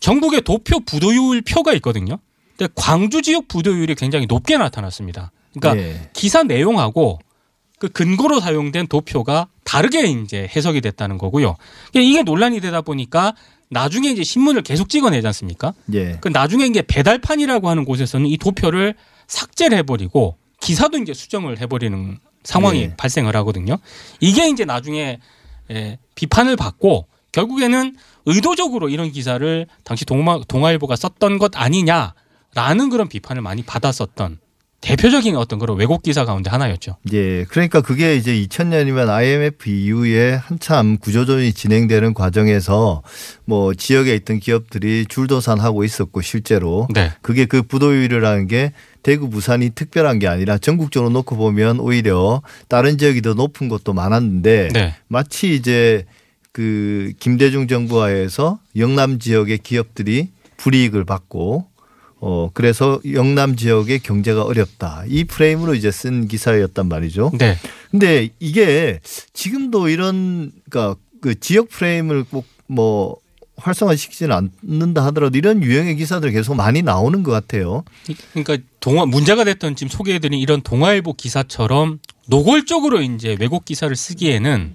전국에 0.00 0.40
도표 0.40 0.80
부도율 0.80 1.42
표가 1.42 1.72
있거든요. 1.74 2.18
근데 2.56 2.72
광주 2.74 3.22
지역 3.22 3.48
부도율이 3.48 3.94
굉장히 3.94 4.26
높게 4.26 4.56
나타났습니다. 4.56 5.30
그러니까 5.52 5.82
예. 5.82 6.10
기사 6.12 6.42
내용하고 6.42 7.18
그 7.78 7.88
근거로 7.88 8.40
사용된 8.40 8.86
도표가 8.86 9.48
다르게 9.74 10.04
이제 10.04 10.48
해석이 10.54 10.80
됐다는 10.80 11.18
거고요. 11.18 11.56
이게 11.94 12.22
논란이 12.22 12.60
되다 12.60 12.80
보니까 12.80 13.34
나중에 13.70 14.08
이제 14.08 14.22
신문을 14.22 14.62
계속 14.62 14.88
찍어내지 14.88 15.26
않습니까? 15.26 15.74
예. 15.94 16.18
그 16.20 16.28
나중에 16.28 16.64
이제 16.66 16.80
배달판이라고 16.80 17.68
하는 17.68 17.84
곳에서는 17.84 18.26
이 18.26 18.36
도표를 18.36 18.94
삭제를 19.26 19.76
해버리고 19.78 20.36
기사도 20.60 20.98
이제 20.98 21.12
수정을 21.12 21.58
해버리는 21.58 22.18
상황이 22.44 22.82
예. 22.82 22.96
발생을 22.96 23.34
하거든요. 23.38 23.78
이게 24.20 24.48
이제 24.48 24.64
나중에 24.64 25.18
예, 25.72 25.98
비판을 26.14 26.54
받고 26.54 27.08
결국에는 27.32 27.96
의도적으로 28.26 28.88
이런 28.88 29.10
기사를 29.10 29.66
당시 29.82 30.04
동아, 30.04 30.38
동아일보가 30.46 30.94
썼던 30.94 31.38
것 31.38 31.56
아니냐라는 31.56 32.90
그런 32.90 33.08
비판을 33.08 33.42
많이 33.42 33.64
받았었던 33.64 34.38
대표적인 34.84 35.34
어떤 35.36 35.58
그런 35.58 35.78
왜곡 35.78 36.02
기사 36.02 36.26
가운데 36.26 36.50
하나였죠. 36.50 36.96
예. 37.12 37.44
그러니까 37.44 37.80
그게 37.80 38.16
이제 38.16 38.34
2000년이면 38.34 39.08
IMF 39.08 39.70
이후에 39.70 40.34
한참 40.34 40.98
구조조정이 40.98 41.54
진행되는 41.54 42.12
과정에서 42.12 43.02
뭐 43.46 43.72
지역에 43.72 44.14
있던 44.16 44.40
기업들이 44.40 45.06
줄도산하고 45.08 45.84
있었고 45.84 46.20
실제로 46.20 46.86
네. 46.92 47.12
그게 47.22 47.46
그 47.46 47.62
부도율이라는 47.62 48.46
게 48.46 48.72
대구 49.02 49.30
부산이 49.30 49.70
특별한 49.70 50.18
게 50.18 50.28
아니라 50.28 50.58
전국적으로 50.58 51.10
놓고 51.10 51.36
보면 51.36 51.80
오히려 51.80 52.42
다른 52.68 52.98
지역이 52.98 53.22
더 53.22 53.32
높은 53.32 53.70
곳도 53.70 53.94
많았는데 53.94 54.68
네. 54.72 54.94
마치 55.08 55.54
이제 55.54 56.04
그 56.52 57.12
김대중 57.18 57.68
정부 57.68 58.02
하에서 58.02 58.58
영남 58.76 59.18
지역의 59.18 59.58
기업들이 59.58 60.28
불이익을 60.58 61.04
받고 61.04 61.66
어 62.26 62.48
그래서 62.54 63.02
영남 63.12 63.54
지역의 63.54 63.98
경제가 63.98 64.44
어렵다. 64.44 65.04
이 65.08 65.24
프레임으로 65.24 65.74
이제 65.74 65.90
쓴 65.90 66.26
기사였단 66.26 66.88
말이죠. 66.88 67.32
네. 67.38 67.58
근데 67.90 68.30
이게 68.40 68.98
지금도 69.34 69.90
이런 69.90 70.50
그러니까 70.70 70.98
그 71.20 71.38
지역 71.38 71.68
프레임을 71.68 72.24
꼭뭐 72.66 73.16
활성화시키지는 73.58 74.50
않는다 74.62 75.04
하더라도 75.06 75.36
이런 75.36 75.62
유형의 75.62 75.96
기사들 75.96 76.30
계속 76.32 76.54
많이 76.54 76.80
나오는 76.80 77.22
것 77.22 77.30
같아요. 77.30 77.84
그러니까 78.32 78.56
동화 78.80 79.04
문제가 79.04 79.44
됐던 79.44 79.76
지금 79.76 79.90
소개해드린 79.90 80.40
이런 80.40 80.62
동아일보 80.62 81.12
기사처럼 81.12 81.98
노골적으로 82.28 83.02
이제 83.02 83.36
왜곡 83.38 83.66
기사를 83.66 83.94
쓰기에는 83.94 84.74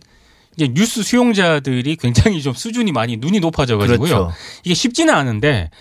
이제 0.56 0.68
뉴스 0.72 1.02
수용자들이 1.02 1.95
굉장히 1.95 2.43
좀 2.43 2.54
수준이 2.54 2.91
많이 2.91 3.18
눈이 3.18 3.39
높아져가지고요. 3.39 4.08
그렇죠. 4.08 4.32
이게 4.64 4.76
쉽지는 4.76 5.16
않은데 5.16 5.72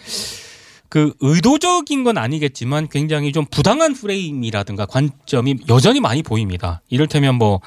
그 0.88 1.14
의도적인 1.20 2.04
건 2.04 2.16
아니겠지만 2.18 2.88
굉장히 2.88 3.32
좀 3.32 3.44
부당한 3.50 3.94
프레임이라든가 3.94 4.86
관점이 4.86 5.56
여전히 5.68 6.00
많이 6.00 6.22
보입니다. 6.22 6.80
이를테면 6.88 7.34
뭐 7.34 7.60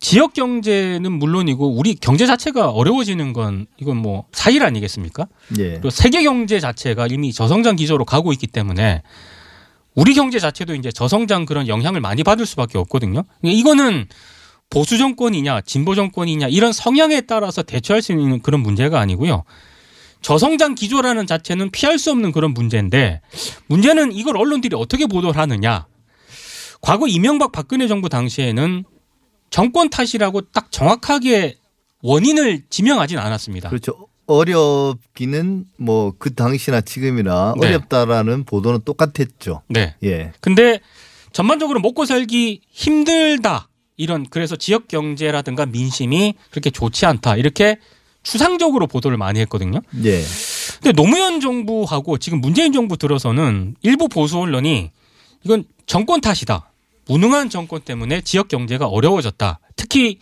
지역 0.00 0.34
경제는 0.34 1.12
물론이고 1.12 1.76
우리 1.76 1.94
경제 1.94 2.26
자체가 2.26 2.70
어려워지는 2.70 3.32
건 3.32 3.66
이건 3.80 3.96
뭐 3.96 4.24
사실 4.32 4.64
아니겠습니까? 4.64 5.28
예. 5.58 5.70
그리고 5.70 5.90
세계 5.90 6.22
경제 6.24 6.58
자체가 6.58 7.06
이미 7.10 7.32
저성장 7.32 7.76
기조로 7.76 8.04
가고 8.04 8.32
있기 8.32 8.48
때문에 8.48 9.02
우리 9.94 10.14
경제 10.14 10.40
자체도 10.40 10.74
이제 10.74 10.90
저성장 10.90 11.46
그런 11.46 11.68
영향을 11.68 12.00
많이 12.00 12.24
받을 12.24 12.44
수밖에 12.44 12.76
없거든요. 12.78 13.22
그러니까 13.40 13.60
이거는 13.60 14.06
보수 14.68 14.98
정권이냐 14.98 15.60
진보 15.60 15.94
정권이냐 15.94 16.48
이런 16.48 16.72
성향에 16.72 17.20
따라서 17.22 17.62
대처할 17.62 18.02
수 18.02 18.10
있는 18.10 18.42
그런 18.42 18.60
문제가 18.60 18.98
아니고요. 18.98 19.44
저성장 20.24 20.74
기조라는 20.74 21.26
자체는 21.26 21.70
피할 21.70 21.98
수 21.98 22.10
없는 22.10 22.32
그런 22.32 22.54
문제인데 22.54 23.20
문제는 23.66 24.10
이걸 24.12 24.38
언론들이 24.38 24.74
어떻게 24.74 25.06
보도를 25.06 25.38
하느냐. 25.38 25.86
과거 26.80 27.06
이명박 27.06 27.52
박근혜 27.52 27.86
정부 27.86 28.08
당시에는 28.08 28.84
정권 29.50 29.90
탓이라고 29.90 30.40
딱 30.52 30.72
정확하게 30.72 31.58
원인을 32.02 32.62
지명하진 32.70 33.18
않았습니다. 33.18 33.68
그렇죠. 33.68 34.08
어렵기는 34.26 35.66
뭐 35.76 36.14
그 36.18 36.34
당시나 36.34 36.80
지금이나 36.80 37.52
네. 37.60 37.68
어렵다라는 37.68 38.44
보도는 38.44 38.80
똑같았죠. 38.86 39.60
네. 39.68 39.94
예. 40.04 40.32
근데 40.40 40.80
전반적으로 41.32 41.80
먹고 41.80 42.06
살기 42.06 42.62
힘들다. 42.70 43.68
이런 43.98 44.26
그래서 44.30 44.56
지역 44.56 44.88
경제라든가 44.88 45.66
민심이 45.66 46.34
그렇게 46.50 46.70
좋지 46.70 47.04
않다. 47.04 47.36
이렇게 47.36 47.76
추상적으로 48.24 48.88
보도를 48.88 49.16
많이 49.16 49.38
했거든요. 49.40 49.80
예. 50.02 50.22
근데 50.82 50.92
노무현 50.92 51.40
정부하고 51.40 52.18
지금 52.18 52.40
문재인 52.40 52.72
정부 52.72 52.96
들어서는 52.96 53.76
일부 53.82 54.08
보수 54.08 54.38
언론이 54.38 54.90
이건 55.44 55.64
정권 55.86 56.20
탓이다. 56.20 56.70
무능한 57.06 57.50
정권 57.50 57.82
때문에 57.82 58.22
지역 58.22 58.48
경제가 58.48 58.86
어려워졌다. 58.86 59.60
특히 59.76 60.18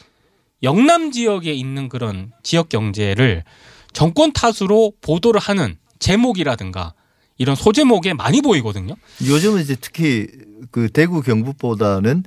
영남 0.62 1.10
지역에 1.10 1.52
있는 1.52 1.88
그런 1.88 2.32
지역 2.42 2.68
경제를 2.68 3.44
정권 3.92 4.32
탓으로 4.32 4.92
보도를 5.00 5.40
하는 5.40 5.76
제목이라든가 5.98 6.94
이런 7.38 7.56
소제목에 7.56 8.14
많이 8.14 8.42
보이거든요. 8.42 8.94
요즘은 9.24 9.62
이제 9.62 9.76
특히 9.80 10.26
그 10.70 10.88
대구 10.88 11.22
경북보다는 11.22 12.24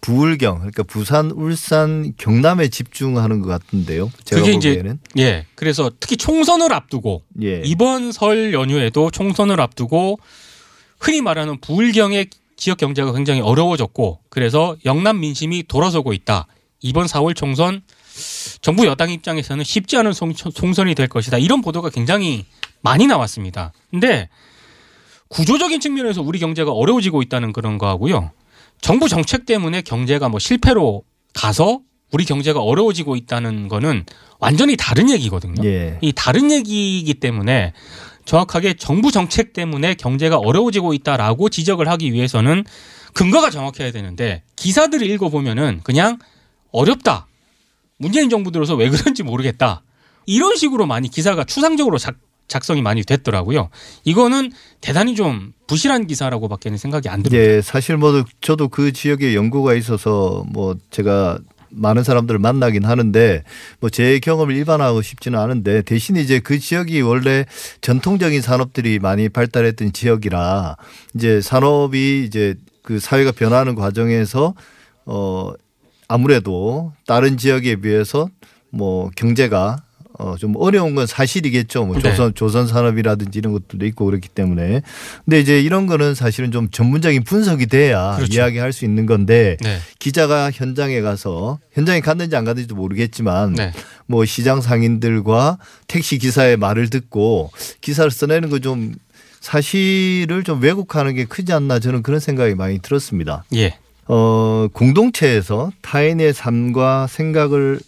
부울경 0.00 0.56
그러니까 0.58 0.82
부산, 0.82 1.30
울산, 1.30 2.12
경남에 2.16 2.68
집중하는 2.68 3.40
것 3.42 3.48
같은데요. 3.48 4.10
제가 4.24 4.40
그게 4.42 4.54
이제 4.54 4.70
보기에는 4.70 4.98
예. 5.18 5.46
그래서 5.54 5.90
특히 5.98 6.16
총선을 6.16 6.72
앞두고 6.72 7.22
예. 7.42 7.62
이번 7.64 8.12
설 8.12 8.52
연휴에도 8.52 9.10
총선을 9.10 9.60
앞두고 9.60 10.18
흔히 11.00 11.20
말하는 11.20 11.60
부울경의 11.60 12.28
지역 12.56 12.78
경제가 12.78 13.12
굉장히 13.12 13.40
어려워졌고 13.40 14.20
그래서 14.30 14.76
영남 14.84 15.20
민심이 15.20 15.64
돌아서고 15.66 16.12
있다. 16.12 16.46
이번 16.80 17.06
4월 17.06 17.34
총선 17.36 17.82
정부 18.62 18.86
여당 18.86 19.10
입장에서는 19.10 19.62
쉽지 19.64 19.96
않은 19.98 20.12
송- 20.12 20.32
총선이 20.32 20.94
될 20.94 21.06
것이다. 21.08 21.36
이런 21.38 21.60
보도가 21.60 21.90
굉장히 21.90 22.46
많이 22.80 23.06
나왔습니다. 23.06 23.72
근데 23.90 24.28
구조적인 25.28 25.80
측면에서 25.80 26.22
우리 26.22 26.38
경제가 26.38 26.70
어려워지고 26.72 27.20
있다는 27.22 27.52
그런 27.52 27.78
거하고요. 27.78 28.30
정부 28.80 29.08
정책 29.08 29.46
때문에 29.46 29.82
경제가 29.82 30.28
뭐 30.28 30.38
실패로 30.38 31.02
가서 31.34 31.80
우리 32.12 32.24
경제가 32.24 32.60
어려워지고 32.60 33.16
있다는 33.16 33.68
거는 33.68 34.04
완전히 34.38 34.76
다른 34.76 35.10
얘기거든요. 35.10 35.62
예. 35.64 35.98
이 36.00 36.12
다른 36.12 36.50
얘기이기 36.50 37.14
때문에 37.14 37.72
정확하게 38.24 38.74
정부 38.74 39.10
정책 39.10 39.52
때문에 39.52 39.94
경제가 39.94 40.38
어려워지고 40.38 40.94
있다라고 40.94 41.48
지적을 41.48 41.88
하기 41.88 42.12
위해서는 42.12 42.64
근거가 43.14 43.50
정확해야 43.50 43.92
되는데 43.92 44.42
기사들을 44.56 45.08
읽어보면은 45.10 45.80
그냥 45.82 46.18
어렵다. 46.72 47.26
문재인 47.98 48.28
정부 48.28 48.50
들어서 48.50 48.74
왜 48.74 48.90
그런지 48.90 49.22
모르겠다. 49.22 49.82
이런 50.26 50.56
식으로 50.56 50.86
많이 50.86 51.08
기사가 51.08 51.44
추상적으로 51.44 51.98
작, 51.98 52.16
작성이 52.48 52.82
많이 52.82 53.02
됐더라고요. 53.04 53.70
이거는 54.04 54.52
대단히 54.80 55.14
좀 55.14 55.52
부실한 55.66 56.06
기사라고밖에는 56.06 56.78
생각이 56.78 57.08
안 57.08 57.22
듭니다. 57.22 57.42
예, 57.42 57.60
사실 57.60 57.96
뭐 57.96 58.24
저도 58.40 58.68
그 58.68 58.92
지역에 58.92 59.34
연구가 59.34 59.74
있어서 59.74 60.44
뭐 60.48 60.76
제가 60.90 61.38
많은 61.70 62.04
사람들을 62.04 62.38
만나긴 62.38 62.84
하는데 62.84 63.42
뭐 63.80 63.90
제 63.90 64.18
경험을 64.20 64.54
일반화하고 64.54 65.02
싶지는 65.02 65.38
않은데 65.38 65.82
대신 65.82 66.16
이제 66.16 66.38
그 66.38 66.58
지역이 66.58 67.00
원래 67.02 67.44
전통적인 67.80 68.40
산업들이 68.40 68.98
많이 68.98 69.28
발달했던 69.28 69.92
지역이라 69.92 70.76
이제 71.14 71.40
산업이 71.40 72.24
이제 72.24 72.54
그 72.82 73.00
사회가 73.00 73.32
변화하는 73.32 73.74
과정에서 73.74 74.54
어 75.06 75.52
아무래도 76.08 76.92
다른 77.06 77.36
지역에 77.36 77.76
비해서 77.76 78.28
뭐 78.70 79.10
경제가 79.16 79.82
어 80.18 80.36
좀 80.38 80.54
어려운 80.56 80.94
건 80.94 81.06
사실이겠죠. 81.06 81.86
뭐 81.86 81.96
네. 81.96 82.02
조선 82.02 82.34
조선 82.34 82.66
산업이라든지 82.66 83.38
이런 83.38 83.52
것들도 83.52 83.84
있고 83.86 84.04
그렇기 84.06 84.28
때문에. 84.28 84.82
근데 85.24 85.40
이제 85.40 85.60
이런 85.60 85.86
거는 85.86 86.14
사실은 86.14 86.52
좀 86.52 86.70
전문적인 86.70 87.24
분석이 87.24 87.66
돼야 87.66 88.16
그렇죠. 88.16 88.34
이야기할 88.34 88.72
수 88.72 88.84
있는 88.84 89.06
건데 89.06 89.56
네. 89.60 89.78
기자가 89.98 90.50
현장에 90.50 91.00
가서 91.00 91.58
현장에 91.72 92.00
갔는지 92.00 92.36
안 92.36 92.44
갔는지도 92.44 92.74
모르겠지만 92.74 93.54
네. 93.54 93.72
뭐 94.06 94.24
시장 94.24 94.60
상인들과 94.60 95.58
택시 95.86 96.18
기사의 96.18 96.56
말을 96.56 96.90
듣고 96.90 97.50
기사를 97.80 98.10
써내는 98.10 98.50
거 98.50 98.58
좀 98.58 98.94
사실을 99.40 100.42
좀 100.42 100.60
왜곡하는 100.60 101.14
게 101.14 101.24
크지 101.24 101.52
않나 101.52 101.78
저는 101.78 102.02
그런 102.02 102.18
생각이 102.20 102.54
많이 102.56 102.80
들었습니다. 102.80 103.44
예. 103.54 103.76
어, 104.08 104.66
공동체에서 104.72 105.70
타인의 105.82 106.32
삶과 106.34 107.06
생각을 107.08 107.78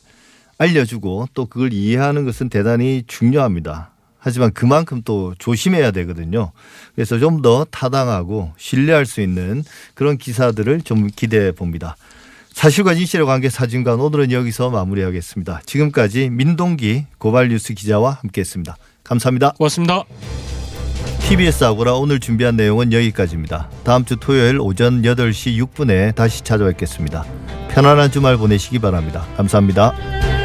알려주고 0.58 1.28
또 1.34 1.46
그걸 1.46 1.72
이해하는 1.72 2.24
것은 2.24 2.48
대단히 2.48 3.04
중요합니다. 3.06 3.92
하지만 4.18 4.52
그만큼 4.52 5.00
또 5.04 5.34
조심해야 5.38 5.92
되거든요. 5.92 6.50
그래서 6.94 7.18
좀 7.18 7.40
더 7.42 7.64
타당하고 7.70 8.52
신뢰할 8.56 9.06
수 9.06 9.20
있는 9.20 9.62
그런 9.94 10.18
기사들을 10.18 10.82
좀 10.82 11.08
기대해 11.14 11.52
봅니다. 11.52 11.96
사실과 12.52 12.94
진실의 12.94 13.24
관계 13.24 13.48
사진관 13.48 14.00
오늘은 14.00 14.32
여기서 14.32 14.70
마무리하겠습니다. 14.70 15.62
지금까지 15.64 16.30
민동기 16.30 17.06
고발뉴스 17.18 17.74
기자와 17.74 18.18
함께했습니다. 18.22 18.76
감사합니다. 19.04 19.52
고맙습니다. 19.52 20.02
TBS 21.20 21.62
아고라 21.64 21.92
오늘 21.94 22.18
준비한 22.18 22.56
내용은 22.56 22.92
여기까지입니다. 22.92 23.70
다음 23.84 24.04
주 24.04 24.16
토요일 24.16 24.58
오전 24.60 25.02
8시 25.02 25.56
6분에 25.64 26.14
다시 26.16 26.42
찾아뵙겠습니다. 26.42 27.24
편안한 27.70 28.10
주말 28.10 28.36
보내시기 28.36 28.80
바랍니다. 28.80 29.24
감사합니다. 29.36 30.37